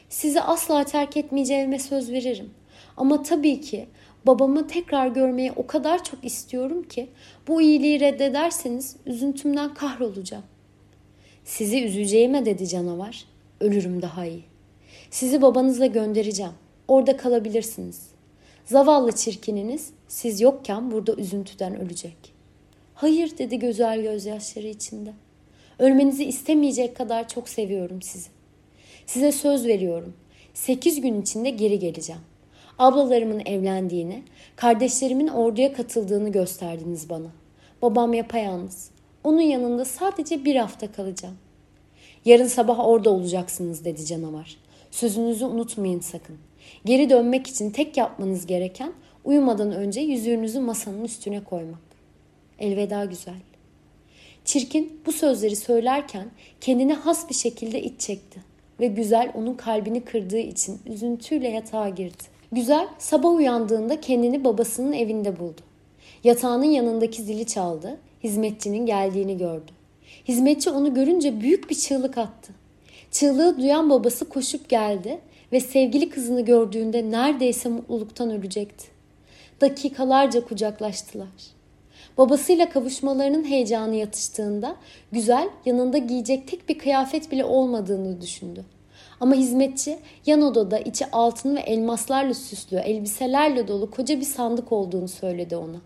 Sizi 0.08 0.40
asla 0.40 0.84
terk 0.84 1.16
etmeyeceğime 1.16 1.78
söz 1.78 2.10
veririm. 2.12 2.50
Ama 2.96 3.22
tabii 3.22 3.60
ki 3.60 3.86
babamı 4.26 4.66
tekrar 4.66 5.08
görmeyi 5.08 5.52
o 5.56 5.66
kadar 5.66 6.04
çok 6.04 6.24
istiyorum 6.24 6.82
ki 6.82 7.08
bu 7.48 7.62
iyiliği 7.62 8.00
reddederseniz 8.00 8.96
üzüntümden 9.06 9.74
kahrolacağım. 9.74 10.44
Sizi 11.44 11.84
üzeceğime 11.84 12.46
dedi 12.46 12.68
canavar. 12.68 13.24
Ölürüm 13.60 14.02
daha 14.02 14.26
iyi. 14.26 14.57
Sizi 15.10 15.42
babanızla 15.42 15.86
göndereceğim. 15.86 16.52
Orada 16.88 17.16
kalabilirsiniz. 17.16 18.08
Zavallı 18.64 19.12
çirkininiz 19.12 19.90
siz 20.08 20.40
yokken 20.40 20.90
burada 20.90 21.14
üzüntüden 21.14 21.80
ölecek.'' 21.80 22.38
Hayır 23.00 23.38
dedi 23.38 23.58
güzel 23.58 24.02
gözyaşları 24.02 24.66
içinde. 24.66 25.12
Ölmenizi 25.78 26.24
istemeyecek 26.24 26.96
kadar 26.96 27.28
çok 27.28 27.48
seviyorum 27.48 28.02
sizi. 28.02 28.28
Size 29.06 29.32
söz 29.32 29.66
veriyorum. 29.66 30.14
Sekiz 30.54 31.00
gün 31.00 31.22
içinde 31.22 31.50
geri 31.50 31.78
geleceğim. 31.78 32.20
Ablalarımın 32.78 33.40
evlendiğini, 33.46 34.22
kardeşlerimin 34.56 35.28
orduya 35.28 35.72
katıldığını 35.72 36.32
gösterdiniz 36.32 37.10
bana. 37.10 37.28
Babam 37.82 38.14
yapayalnız. 38.14 38.90
Onun 39.24 39.40
yanında 39.40 39.84
sadece 39.84 40.44
bir 40.44 40.56
hafta 40.56 40.92
kalacağım. 40.92 41.36
Yarın 42.24 42.46
sabah 42.46 42.78
orada 42.78 43.10
olacaksınız 43.10 43.84
dedi 43.84 44.06
canavar. 44.06 44.56
Sözünüzü 44.90 45.44
unutmayın 45.44 46.00
sakın. 46.00 46.36
Geri 46.84 47.10
dönmek 47.10 47.46
için 47.46 47.70
tek 47.70 47.96
yapmanız 47.96 48.46
gereken 48.46 48.92
uyumadan 49.24 49.72
önce 49.72 50.00
yüzüğünüzü 50.00 50.60
masanın 50.60 51.04
üstüne 51.04 51.44
koymak. 51.44 51.80
Elveda 52.58 53.04
güzel. 53.04 53.40
Çirkin 54.44 55.00
bu 55.06 55.12
sözleri 55.12 55.56
söylerken 55.56 56.30
kendine 56.60 56.94
has 56.94 57.28
bir 57.28 57.34
şekilde 57.34 57.82
iç 57.82 58.00
çekti 58.00 58.40
ve 58.80 58.86
güzel 58.86 59.32
onun 59.34 59.54
kalbini 59.54 60.04
kırdığı 60.04 60.38
için 60.38 60.78
üzüntüyle 60.86 61.48
yatağa 61.48 61.88
girdi. 61.88 62.22
Güzel 62.52 62.88
sabah 62.98 63.34
uyandığında 63.34 64.00
kendini 64.00 64.44
babasının 64.44 64.92
evinde 64.92 65.38
buldu. 65.38 65.60
Yatağının 66.24 66.64
yanındaki 66.64 67.22
zili 67.22 67.46
çaldı, 67.46 67.98
hizmetçinin 68.24 68.86
geldiğini 68.86 69.38
gördü. 69.38 69.72
Hizmetçi 70.28 70.70
onu 70.70 70.94
görünce 70.94 71.40
büyük 71.40 71.70
bir 71.70 71.74
çığlık 71.74 72.18
attı. 72.18 72.52
Çığlığı 73.10 73.58
duyan 73.58 73.90
babası 73.90 74.28
koşup 74.28 74.68
geldi 74.68 75.18
ve 75.52 75.60
sevgili 75.60 76.10
kızını 76.10 76.40
gördüğünde 76.40 77.10
neredeyse 77.10 77.68
mutluluktan 77.68 78.30
ölecekti. 78.30 78.88
Dakikalarca 79.60 80.44
kucaklaştılar. 80.44 81.28
Babasıyla 82.18 82.70
kavuşmalarının 82.70 83.44
heyecanı 83.44 83.94
yatıştığında 83.94 84.76
Güzel 85.12 85.48
yanında 85.66 85.98
giyecek 85.98 86.48
tek 86.48 86.68
bir 86.68 86.78
kıyafet 86.78 87.32
bile 87.32 87.44
olmadığını 87.44 88.20
düşündü. 88.20 88.64
Ama 89.20 89.34
hizmetçi 89.34 89.98
yan 90.26 90.42
odada 90.42 90.78
içi 90.78 91.10
altın 91.10 91.56
ve 91.56 91.60
elmaslarla 91.60 92.34
süslü 92.34 92.76
elbiselerle 92.76 93.68
dolu 93.68 93.90
koca 93.90 94.20
bir 94.20 94.24
sandık 94.24 94.72
olduğunu 94.72 95.08
söyledi 95.08 95.56
ona. 95.56 95.80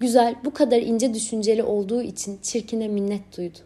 Güzel 0.00 0.34
bu 0.44 0.54
kadar 0.54 0.82
ince 0.82 1.14
düşünceli 1.14 1.62
olduğu 1.62 2.02
için 2.02 2.38
çirkine 2.42 2.88
minnet 2.88 3.36
duydu. 3.36 3.58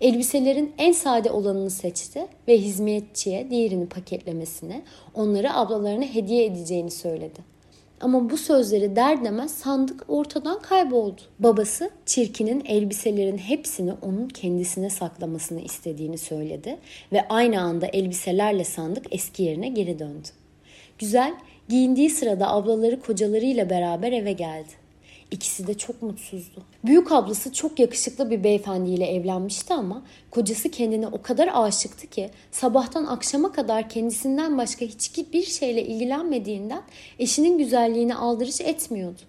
Elbiselerin 0.00 0.72
en 0.78 0.92
sade 0.92 1.30
olanını 1.30 1.70
seçti 1.70 2.26
ve 2.48 2.58
hizmetçiye 2.58 3.50
diğerini 3.50 3.86
paketlemesini, 3.86 4.82
onları 5.14 5.54
ablalarına 5.54 6.04
hediye 6.04 6.44
edeceğini 6.44 6.90
söyledi. 6.90 7.58
Ama 8.00 8.30
bu 8.30 8.36
sözleri 8.36 8.96
der 8.96 9.24
demez 9.24 9.50
sandık 9.54 10.04
ortadan 10.08 10.62
kayboldu. 10.62 11.20
Babası 11.38 11.90
çirkinin 12.06 12.64
elbiselerin 12.64 13.38
hepsini 13.38 13.92
onun 14.02 14.28
kendisine 14.28 14.90
saklamasını 14.90 15.60
istediğini 15.60 16.18
söyledi 16.18 16.76
ve 17.12 17.28
aynı 17.28 17.60
anda 17.60 17.86
elbiselerle 17.86 18.64
sandık 18.64 19.06
eski 19.10 19.42
yerine 19.42 19.68
geri 19.68 19.98
döndü. 19.98 20.28
Güzel 20.98 21.34
giyindiği 21.68 22.10
sırada 22.10 22.52
ablaları 22.52 23.00
kocalarıyla 23.00 23.70
beraber 23.70 24.12
eve 24.12 24.32
geldi. 24.32 24.87
İkisi 25.30 25.66
de 25.66 25.74
çok 25.74 26.02
mutsuzdu. 26.02 26.62
Büyük 26.84 27.12
ablası 27.12 27.52
çok 27.52 27.78
yakışıklı 27.78 28.30
bir 28.30 28.44
beyefendiyle 28.44 29.06
evlenmişti 29.06 29.74
ama 29.74 30.02
kocası 30.30 30.70
kendine 30.70 31.06
o 31.06 31.22
kadar 31.22 31.50
aşıktı 31.52 32.06
ki 32.06 32.30
sabahtan 32.50 33.04
akşama 33.04 33.52
kadar 33.52 33.88
kendisinden 33.88 34.58
başka 34.58 34.86
hiçbir 34.86 35.42
şeyle 35.42 35.86
ilgilenmediğinden 35.86 36.82
eşinin 37.18 37.58
güzelliğini 37.58 38.14
aldırış 38.14 38.60
etmiyordu. 38.60 39.20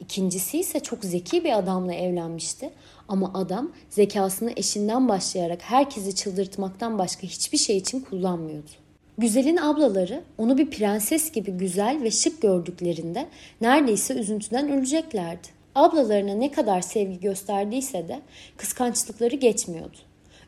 İkincisi 0.00 0.58
ise 0.58 0.80
çok 0.80 1.04
zeki 1.04 1.44
bir 1.44 1.58
adamla 1.58 1.94
evlenmişti 1.94 2.70
ama 3.08 3.30
adam 3.34 3.72
zekasını 3.90 4.52
eşinden 4.56 5.08
başlayarak 5.08 5.62
herkesi 5.62 6.14
çıldırtmaktan 6.14 6.98
başka 6.98 7.22
hiçbir 7.22 7.58
şey 7.58 7.76
için 7.76 8.00
kullanmıyordu. 8.00 8.83
Güzel'in 9.18 9.56
ablaları 9.56 10.22
onu 10.38 10.58
bir 10.58 10.70
prenses 10.70 11.32
gibi 11.32 11.50
güzel 11.50 12.02
ve 12.02 12.10
şık 12.10 12.42
gördüklerinde 12.42 13.26
neredeyse 13.60 14.14
üzüntüden 14.14 14.70
öleceklerdi. 14.70 15.48
Ablalarına 15.74 16.34
ne 16.34 16.50
kadar 16.50 16.80
sevgi 16.80 17.20
gösterdiyse 17.20 18.08
de 18.08 18.20
kıskançlıkları 18.56 19.36
geçmiyordu. 19.36 19.96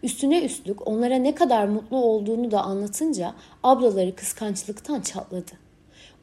Üstüne 0.02 0.44
üstlük 0.44 0.88
onlara 0.88 1.16
ne 1.16 1.34
kadar 1.34 1.66
mutlu 1.66 1.96
olduğunu 1.96 2.50
da 2.50 2.62
anlatınca 2.62 3.34
ablaları 3.62 4.14
kıskançlıktan 4.14 5.00
çatladı. 5.00 5.52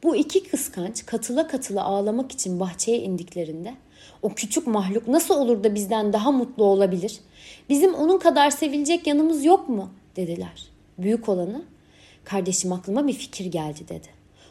Bu 0.02 0.16
iki 0.16 0.44
kıskanç 0.48 1.06
katıla 1.06 1.46
katıla 1.46 1.84
ağlamak 1.84 2.32
için 2.32 2.60
bahçeye 2.60 2.98
indiklerinde 2.98 3.74
o 4.22 4.28
küçük 4.28 4.66
mahluk 4.66 5.08
nasıl 5.08 5.34
olur 5.34 5.64
da 5.64 5.74
bizden 5.74 6.12
daha 6.12 6.32
mutlu 6.32 6.64
olabilir? 6.64 7.20
Bizim 7.68 7.94
onun 7.94 8.18
kadar 8.18 8.50
sevilecek 8.50 9.06
yanımız 9.06 9.44
yok 9.44 9.68
mu? 9.68 9.90
dediler. 10.16 10.68
Büyük 10.98 11.28
olanı 11.28 11.62
Kardeşim 12.24 12.72
aklıma 12.72 13.06
bir 13.06 13.12
fikir 13.12 13.46
geldi 13.46 13.80
dedi. 13.88 14.08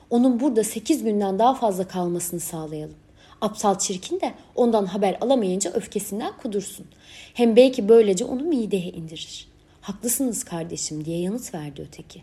Onun 0.09 0.39
burada 0.39 0.63
sekiz 0.63 1.03
günden 1.03 1.39
daha 1.39 1.53
fazla 1.53 1.87
kalmasını 1.87 2.39
sağlayalım. 2.39 2.95
Aptal 3.41 3.77
çirkin 3.77 4.21
de 4.21 4.33
ondan 4.55 4.85
haber 4.85 5.17
alamayınca 5.21 5.71
öfkesinden 5.71 6.37
kudursun. 6.37 6.85
Hem 7.33 7.55
belki 7.55 7.89
böylece 7.89 8.25
onu 8.25 8.43
mideye 8.43 8.91
indirir. 8.91 9.47
Haklısınız 9.81 10.43
kardeşim 10.43 11.05
diye 11.05 11.19
yanıt 11.19 11.53
verdi 11.53 11.81
öteki. 11.87 12.21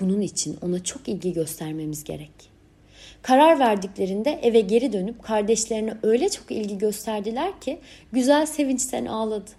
Bunun 0.00 0.20
için 0.20 0.58
ona 0.62 0.84
çok 0.84 1.08
ilgi 1.08 1.32
göstermemiz 1.32 2.04
gerek. 2.04 2.30
Karar 3.22 3.58
verdiklerinde 3.58 4.38
eve 4.42 4.60
geri 4.60 4.92
dönüp 4.92 5.22
kardeşlerine 5.22 5.96
öyle 6.02 6.28
çok 6.28 6.50
ilgi 6.50 6.78
gösterdiler 6.78 7.60
ki 7.60 7.78
güzel 8.12 8.46
sevinçten 8.46 9.06
ağladı. 9.06 9.50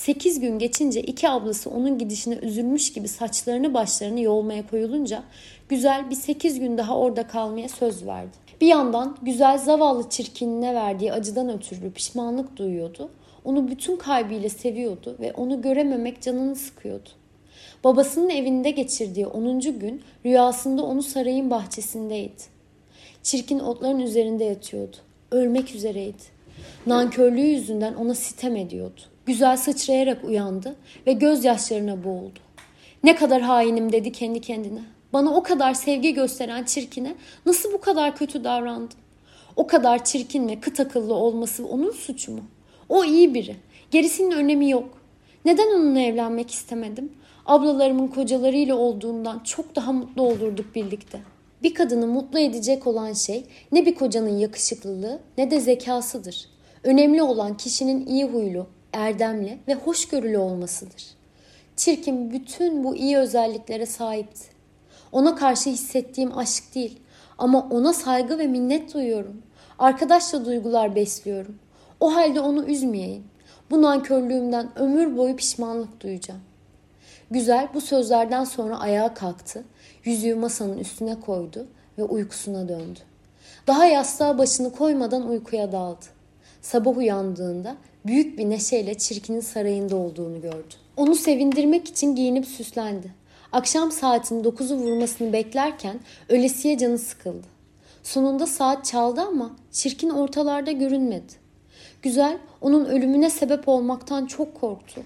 Sekiz 0.00 0.40
gün 0.40 0.58
geçince 0.58 1.02
iki 1.02 1.28
ablası 1.28 1.70
onun 1.70 1.98
gidişine 1.98 2.34
üzülmüş 2.34 2.92
gibi 2.92 3.08
saçlarını 3.08 3.74
başlarını 3.74 4.20
yolmaya 4.20 4.66
koyulunca 4.66 5.22
güzel 5.68 6.10
bir 6.10 6.14
sekiz 6.14 6.60
gün 6.60 6.78
daha 6.78 6.98
orada 6.98 7.26
kalmaya 7.26 7.68
söz 7.68 8.06
verdi. 8.06 8.36
Bir 8.60 8.66
yandan 8.66 9.16
güzel 9.22 9.58
zavallı 9.58 10.10
çirkinine 10.10 10.74
verdiği 10.74 11.12
acıdan 11.12 11.48
ötürü 11.48 11.92
pişmanlık 11.92 12.56
duyuyordu. 12.56 13.10
Onu 13.44 13.68
bütün 13.68 13.96
kalbiyle 13.96 14.48
seviyordu 14.48 15.16
ve 15.20 15.32
onu 15.32 15.62
görememek 15.62 16.22
canını 16.22 16.56
sıkıyordu. 16.56 17.08
Babasının 17.84 18.30
evinde 18.30 18.70
geçirdiği 18.70 19.26
10. 19.26 19.60
gün 19.60 20.02
rüyasında 20.26 20.82
onu 20.82 21.02
sarayın 21.02 21.50
bahçesindeydi. 21.50 22.42
Çirkin 23.22 23.58
otların 23.58 24.00
üzerinde 24.00 24.44
yatıyordu. 24.44 24.96
Ölmek 25.30 25.74
üzereydi. 25.74 26.22
Nankörlüğü 26.86 27.40
yüzünden 27.46 27.94
ona 27.94 28.14
sitem 28.14 28.56
ediyordu. 28.56 29.00
Güzel 29.26 29.56
sıçrayarak 29.56 30.24
uyandı 30.24 30.76
ve 31.06 31.12
gözyaşlarına 31.12 32.04
boğuldu. 32.04 32.38
Ne 33.04 33.14
kadar 33.14 33.42
hainim 33.42 33.92
dedi 33.92 34.12
kendi 34.12 34.40
kendine. 34.40 34.80
Bana 35.12 35.34
o 35.34 35.42
kadar 35.42 35.74
sevgi 35.74 36.14
gösteren 36.14 36.64
çirkine 36.64 37.14
nasıl 37.46 37.72
bu 37.72 37.80
kadar 37.80 38.16
kötü 38.16 38.44
davrandım? 38.44 38.98
O 39.56 39.66
kadar 39.66 40.04
çirkin 40.04 40.48
ve 40.48 40.60
kıt 40.60 40.80
akıllı 40.80 41.14
olması 41.14 41.66
onun 41.66 41.90
suçu 41.90 42.32
mu? 42.32 42.40
O 42.88 43.04
iyi 43.04 43.34
biri. 43.34 43.56
Gerisinin 43.90 44.30
önemi 44.30 44.70
yok. 44.70 44.88
Neden 45.44 45.66
onunla 45.66 46.00
evlenmek 46.00 46.50
istemedim? 46.50 47.12
Ablalarımın 47.46 48.08
kocalarıyla 48.08 48.74
olduğundan 48.74 49.38
çok 49.38 49.76
daha 49.76 49.92
mutlu 49.92 50.22
olurduk 50.22 50.74
birlikte. 50.74 51.20
Bir 51.62 51.74
kadını 51.74 52.06
mutlu 52.06 52.38
edecek 52.38 52.86
olan 52.86 53.12
şey 53.12 53.44
ne 53.72 53.86
bir 53.86 53.94
kocanın 53.94 54.38
yakışıklılığı 54.38 55.20
ne 55.38 55.50
de 55.50 55.60
zekasıdır. 55.60 56.48
Önemli 56.84 57.22
olan 57.22 57.56
kişinin 57.56 58.06
iyi 58.06 58.24
huylu, 58.24 58.66
erdemli 58.92 59.58
ve 59.68 59.74
hoşgörülü 59.74 60.38
olmasıdır. 60.38 61.06
Çirkin 61.76 62.30
bütün 62.30 62.84
bu 62.84 62.96
iyi 62.96 63.18
özelliklere 63.18 63.86
sahipti. 63.86 64.44
Ona 65.12 65.36
karşı 65.36 65.70
hissettiğim 65.70 66.38
aşk 66.38 66.74
değil 66.74 67.00
ama 67.38 67.68
ona 67.70 67.92
saygı 67.92 68.38
ve 68.38 68.46
minnet 68.46 68.94
duyuyorum. 68.94 69.42
Arkadaşça 69.78 70.44
duygular 70.44 70.94
besliyorum. 70.94 71.58
O 72.00 72.14
halde 72.14 72.40
onu 72.40 72.64
üzmeyeyim. 72.64 73.24
Bu 73.70 73.82
nankörlüğümden 73.82 74.78
ömür 74.78 75.16
boyu 75.16 75.36
pişmanlık 75.36 76.00
duyacağım. 76.00 76.40
Güzel 77.30 77.68
bu 77.74 77.80
sözlerden 77.80 78.44
sonra 78.44 78.78
ayağa 78.78 79.14
kalktı, 79.14 79.64
yüzüğü 80.04 80.34
masanın 80.34 80.78
üstüne 80.78 81.20
koydu 81.20 81.66
ve 81.98 82.02
uykusuna 82.02 82.68
döndü. 82.68 83.00
Daha 83.66 83.84
yastığa 83.84 84.38
başını 84.38 84.72
koymadan 84.72 85.28
uykuya 85.28 85.72
daldı. 85.72 86.04
Sabah 86.62 86.96
uyandığında 86.96 87.76
büyük 88.06 88.38
bir 88.38 88.50
neşeyle 88.50 88.98
çirkinin 88.98 89.40
sarayında 89.40 89.96
olduğunu 89.96 90.40
gördü. 90.40 90.74
Onu 90.96 91.14
sevindirmek 91.14 91.88
için 91.88 92.16
giyinip 92.16 92.46
süslendi. 92.46 93.14
Akşam 93.52 93.92
saatinin 93.92 94.44
dokuzu 94.44 94.76
vurmasını 94.76 95.32
beklerken 95.32 96.00
ölesiye 96.28 96.78
canı 96.78 96.98
sıkıldı. 96.98 97.46
Sonunda 98.02 98.46
saat 98.46 98.84
çaldı 98.84 99.20
ama 99.20 99.56
çirkin 99.72 100.10
ortalarda 100.10 100.72
görünmedi. 100.72 101.32
Güzel 102.02 102.38
onun 102.60 102.84
ölümüne 102.84 103.30
sebep 103.30 103.68
olmaktan 103.68 104.26
çok 104.26 104.60
korktu. 104.60 105.02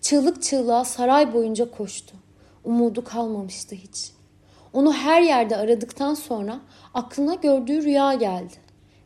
Çığlık 0.00 0.42
çığlığa 0.42 0.84
saray 0.84 1.32
boyunca 1.34 1.70
koştu. 1.70 2.14
Umudu 2.64 3.04
kalmamıştı 3.04 3.74
hiç. 3.74 4.10
Onu 4.72 4.92
her 4.92 5.22
yerde 5.22 5.56
aradıktan 5.56 6.14
sonra 6.14 6.60
aklına 6.94 7.34
gördüğü 7.34 7.82
rüya 7.82 8.14
geldi 8.14 8.54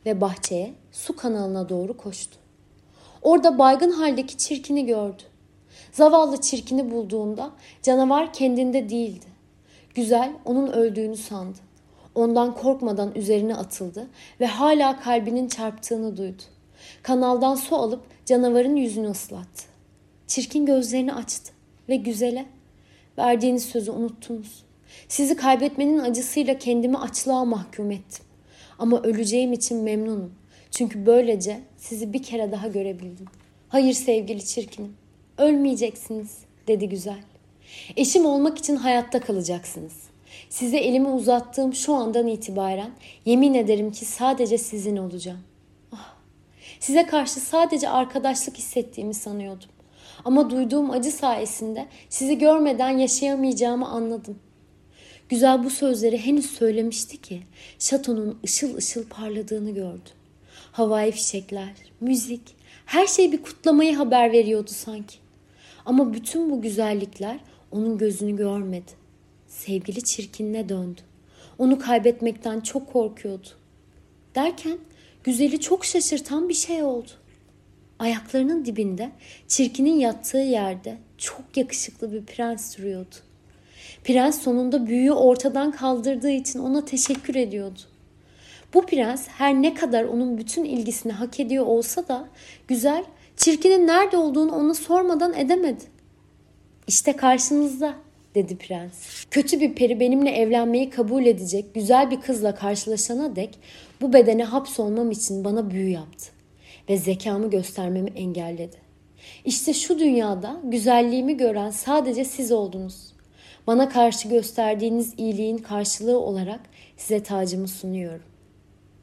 ve 0.05 0.21
bahçeye 0.21 0.73
su 0.91 1.15
kanalına 1.15 1.69
doğru 1.69 1.97
koştu. 1.97 2.38
Orada 3.21 3.59
baygın 3.59 3.91
haldeki 3.91 4.37
çirkini 4.37 4.85
gördü. 4.85 5.23
Zavallı 5.91 6.41
çirkini 6.41 6.91
bulduğunda 6.91 7.51
canavar 7.83 8.33
kendinde 8.33 8.89
değildi. 8.89 9.25
Güzel 9.95 10.31
onun 10.45 10.67
öldüğünü 10.67 11.17
sandı. 11.17 11.57
Ondan 12.15 12.55
korkmadan 12.55 13.15
üzerine 13.15 13.55
atıldı 13.55 14.07
ve 14.39 14.45
hala 14.45 14.99
kalbinin 14.99 15.47
çarptığını 15.47 16.17
duydu. 16.17 16.41
Kanaldan 17.03 17.55
su 17.55 17.75
alıp 17.75 18.01
canavarın 18.25 18.75
yüzünü 18.75 19.09
ıslattı. 19.09 19.63
Çirkin 20.27 20.65
gözlerini 20.65 21.13
açtı 21.13 21.53
ve 21.89 21.95
güzele 21.95 22.45
verdiğiniz 23.17 23.65
sözü 23.65 23.91
unuttunuz. 23.91 24.63
Sizi 25.07 25.35
kaybetmenin 25.35 25.99
acısıyla 25.99 26.57
kendimi 26.57 26.97
açlığa 26.97 27.45
mahkum 27.45 27.91
ettim. 27.91 28.25
Ama 28.79 29.01
öleceğim 29.01 29.53
için 29.53 29.77
memnunum. 29.77 30.38
Çünkü 30.71 31.05
böylece 31.05 31.59
sizi 31.77 32.13
bir 32.13 32.23
kere 32.23 32.51
daha 32.51 32.67
görebildim. 32.67 33.25
Hayır 33.69 33.93
sevgili 33.93 34.45
çirkinim. 34.45 34.93
Ölmeyeceksiniz 35.37 36.37
dedi 36.67 36.89
güzel. 36.89 37.23
Eşim 37.97 38.25
olmak 38.25 38.57
için 38.57 38.75
hayatta 38.75 39.19
kalacaksınız. 39.19 39.93
Size 40.49 40.77
elimi 40.77 41.07
uzattığım 41.07 41.73
şu 41.73 41.93
andan 41.93 42.27
itibaren 42.27 42.91
yemin 43.25 43.53
ederim 43.53 43.91
ki 43.91 44.05
sadece 44.05 44.57
sizin 44.57 44.97
olacağım. 44.97 45.39
Ah, 45.91 46.15
size 46.79 47.05
karşı 47.05 47.39
sadece 47.39 47.89
arkadaşlık 47.89 48.57
hissettiğimi 48.57 49.13
sanıyordum. 49.13 49.69
Ama 50.25 50.49
duyduğum 50.49 50.91
acı 50.91 51.11
sayesinde 51.11 51.87
sizi 52.09 52.37
görmeden 52.37 52.89
yaşayamayacağımı 52.89 53.87
anladım. 53.87 54.39
Güzel 55.29 55.63
bu 55.63 55.69
sözleri 55.69 56.25
henüz 56.25 56.51
söylemişti 56.51 57.21
ki 57.21 57.41
şatonun 57.79 58.39
ışıl 58.45 58.77
ışıl 58.77 59.07
parladığını 59.09 59.71
gördü. 59.71 60.09
Havai 60.79 61.11
fişekler, 61.11 61.69
müzik, 62.01 62.41
her 62.85 63.07
şey 63.07 63.31
bir 63.31 63.43
kutlamayı 63.43 63.95
haber 63.95 64.31
veriyordu 64.31 64.71
sanki. 64.73 65.17
Ama 65.85 66.13
bütün 66.13 66.49
bu 66.49 66.61
güzellikler 66.61 67.39
onun 67.71 67.97
gözünü 67.97 68.35
görmedi. 68.35 68.91
Sevgili 69.47 70.03
çirkinine 70.03 70.69
döndü. 70.69 71.01
Onu 71.57 71.79
kaybetmekten 71.79 72.59
çok 72.59 72.93
korkuyordu. 72.93 73.47
Derken 74.35 74.77
güzeli 75.23 75.59
çok 75.59 75.85
şaşırtan 75.85 76.49
bir 76.49 76.53
şey 76.53 76.83
oldu. 76.83 77.09
Ayaklarının 77.99 78.65
dibinde 78.65 79.11
çirkinin 79.47 79.99
yattığı 79.99 80.37
yerde 80.37 80.97
çok 81.17 81.57
yakışıklı 81.57 82.13
bir 82.13 82.25
prens 82.25 82.77
duruyordu. 82.77 83.15
Prens 84.03 84.41
sonunda 84.41 84.87
büyüyü 84.87 85.11
ortadan 85.11 85.71
kaldırdığı 85.71 86.31
için 86.31 86.59
ona 86.59 86.85
teşekkür 86.85 87.35
ediyordu. 87.35 87.79
Bu 88.73 88.85
prens 88.85 89.27
her 89.27 89.53
ne 89.53 89.73
kadar 89.73 90.03
onun 90.03 90.37
bütün 90.37 90.63
ilgisini 90.63 91.11
hak 91.11 91.39
ediyor 91.39 91.65
olsa 91.65 92.07
da 92.07 92.27
güzel 92.67 93.03
çirkinin 93.37 93.87
nerede 93.87 94.17
olduğunu 94.17 94.55
ona 94.55 94.73
sormadan 94.73 95.33
edemedi. 95.33 95.83
İşte 96.87 97.15
karşınızda 97.15 97.93
dedi 98.35 98.57
prens. 98.57 99.25
Kötü 99.31 99.59
bir 99.59 99.73
peri 99.75 99.99
benimle 99.99 100.29
evlenmeyi 100.29 100.89
kabul 100.89 101.25
edecek 101.25 101.73
güzel 101.73 102.11
bir 102.11 102.21
kızla 102.21 102.55
karşılaşana 102.55 103.35
dek 103.35 103.59
bu 104.01 104.13
bedene 104.13 104.43
hapsolmam 104.43 105.11
için 105.11 105.43
bana 105.43 105.71
büyü 105.71 105.89
yaptı 105.89 106.31
ve 106.89 106.97
zekamı 106.97 107.49
göstermemi 107.49 108.09
engelledi. 108.09 108.77
İşte 109.45 109.73
şu 109.73 109.99
dünyada 109.99 110.61
güzelliğimi 110.63 111.37
gören 111.37 111.69
sadece 111.69 112.25
siz 112.25 112.51
oldunuz. 112.51 113.13
Bana 113.67 113.89
karşı 113.89 114.27
gösterdiğiniz 114.27 115.13
iyiliğin 115.17 115.57
karşılığı 115.57 116.19
olarak 116.19 116.59
size 116.97 117.23
tacımı 117.23 117.67
sunuyorum. 117.67 118.28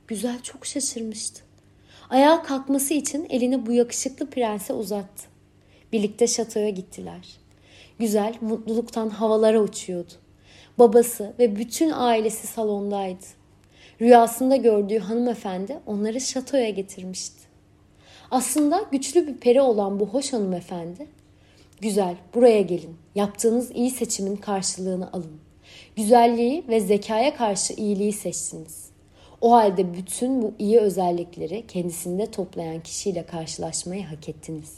Güzel 0.08 0.42
çok 0.42 0.66
şaşırmıştı. 0.66 1.42
Ayağa 2.10 2.42
kalkması 2.42 2.94
için 2.94 3.26
elini 3.30 3.66
bu 3.66 3.72
yakışıklı 3.72 4.30
prense 4.30 4.72
uzattı. 4.72 5.28
Birlikte 5.92 6.26
şatoya 6.26 6.70
gittiler. 6.70 7.38
Güzel 7.98 8.34
mutluluktan 8.40 9.08
havalara 9.08 9.60
uçuyordu. 9.60 10.12
Babası 10.78 11.34
ve 11.38 11.56
bütün 11.56 11.90
ailesi 11.90 12.46
salondaydı. 12.46 13.24
Rüyasında 14.00 14.56
gördüğü 14.56 14.98
hanımefendi 14.98 15.78
onları 15.86 16.20
şatoya 16.20 16.70
getirmişti. 16.70 17.40
Aslında 18.30 18.84
güçlü 18.92 19.26
bir 19.26 19.36
peri 19.36 19.60
olan 19.60 20.00
bu 20.00 20.06
hoş 20.06 20.32
hanımefendi, 20.32 21.06
güzel 21.80 22.16
buraya 22.34 22.60
gelin, 22.60 22.96
yaptığınız 23.14 23.70
iyi 23.70 23.90
seçimin 23.90 24.36
karşılığını 24.36 25.12
alın. 25.12 25.40
Güzelliği 25.96 26.64
ve 26.68 26.80
zekaya 26.80 27.36
karşı 27.36 27.72
iyiliği 27.72 28.12
seçtiniz. 28.12 28.85
O 29.40 29.52
halde 29.52 29.94
bütün 29.94 30.42
bu 30.42 30.52
iyi 30.58 30.78
özellikleri 30.78 31.64
kendisinde 31.68 32.30
toplayan 32.30 32.82
kişiyle 32.82 33.26
karşılaşmayı 33.26 34.04
hak 34.04 34.28
ettiniz. 34.28 34.72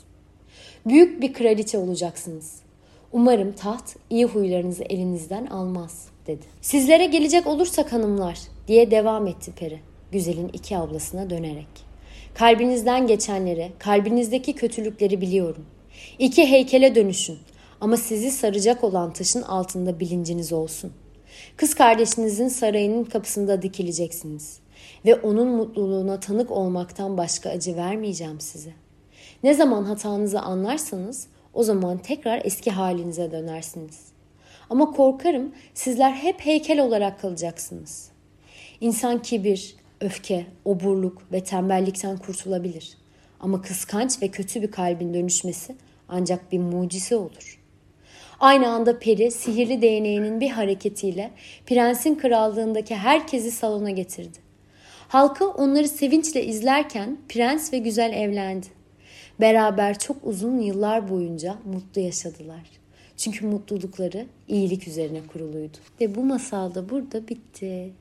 Büyük 0.87 1.23
bir 1.23 1.33
kraliçe 1.33 1.79
olacaksınız. 1.79 2.57
Umarım 3.13 3.53
taht 3.53 3.97
iyi 4.11 4.25
huylarınızı 4.25 4.85
elinizden 4.85 5.47
almaz 5.47 6.09
dedi. 6.27 6.45
Sizlere 6.61 7.07
gelecek 7.07 7.47
olursak 7.47 7.93
hanımlar 7.93 8.39
diye 8.69 8.91
devam 8.91 9.27
etti 9.27 9.53
peri 9.57 9.81
güzelin 10.13 10.49
iki 10.53 10.77
ablasına 10.77 11.31
dönerek. 11.31 11.89
Kalbinizden 12.35 13.07
geçenleri, 13.07 13.73
kalbinizdeki 13.79 14.53
kötülükleri 14.53 15.21
biliyorum. 15.21 15.67
İki 16.19 16.47
heykele 16.47 16.95
dönüşün 16.95 17.39
ama 17.81 17.97
sizi 17.97 18.31
saracak 18.31 18.85
olan 18.85 19.13
taşın 19.13 19.43
altında 19.43 20.01
bilinciniz 20.01 20.53
olsun. 20.53 20.93
Kız 21.57 21.75
kardeşinizin 21.75 22.49
sarayının 22.49 23.05
kapısında 23.05 23.63
dikileceksiniz 23.63 24.59
ve 25.05 25.15
onun 25.15 25.49
mutluluğuna 25.49 26.21
tanık 26.21 26.51
olmaktan 26.51 27.19
başka 27.19 27.51
acı 27.51 27.77
vermeyeceğim 27.77 28.41
size. 28.41 28.73
Ne 29.43 29.55
zaman 29.55 29.85
hatanızı 29.85 30.41
anlarsanız 30.41 31.27
o 31.55 31.63
zaman 31.63 31.99
tekrar 31.99 32.41
eski 32.45 32.71
halinize 32.71 33.33
dönersiniz. 33.33 33.99
Ama 34.71 34.91
korkarım 34.91 35.53
sizler 35.75 36.13
hep 36.13 36.41
heykel 36.41 36.81
olarak 36.81 37.21
kalacaksınız. 37.21 38.11
İnsan 38.81 39.23
kibir, 39.23 39.77
öfke, 40.01 40.47
oburluk 40.65 41.33
ve 41.33 41.45
tembellikten 41.45 42.17
kurtulabilir. 42.17 42.99
Ama 43.41 43.63
kıskanç 43.63 44.23
ve 44.23 44.29
kötü 44.29 44.63
bir 44.63 44.71
kalbin 44.71 45.15
dönüşmesi 45.15 45.77
ancak 46.09 46.53
bir 46.53 46.59
mucize 46.59 47.17
olur. 47.17 47.58
Aynı 48.41 48.69
anda 48.69 48.99
peri 48.99 49.31
sihirli 49.31 49.83
değneğinin 49.83 50.41
bir 50.41 50.51
hareketiyle 50.51 51.31
prensin 51.67 52.15
krallığındaki 52.15 52.95
herkesi 52.97 53.51
salona 53.51 53.91
getirdi. 53.91 54.39
Halkı 55.09 55.49
onları 55.51 55.89
sevinçle 55.89 56.45
izlerken 56.45 57.19
prens 57.29 57.73
ve 57.73 57.79
güzel 57.79 58.13
evlendi. 58.13 58.67
Beraber 59.41 59.99
çok 59.99 60.17
uzun 60.23 60.59
yıllar 60.59 61.11
boyunca 61.11 61.57
mutlu 61.65 62.01
yaşadılar. 62.01 62.71
Çünkü 63.17 63.47
mutlulukları 63.47 64.27
iyilik 64.49 64.89
üzerine 64.89 65.21
kuruluydu. 65.33 65.77
Ve 66.01 66.15
bu 66.15 66.25
masal 66.25 66.75
da 66.75 66.91
burada 66.91 67.29
bitti. 67.29 67.93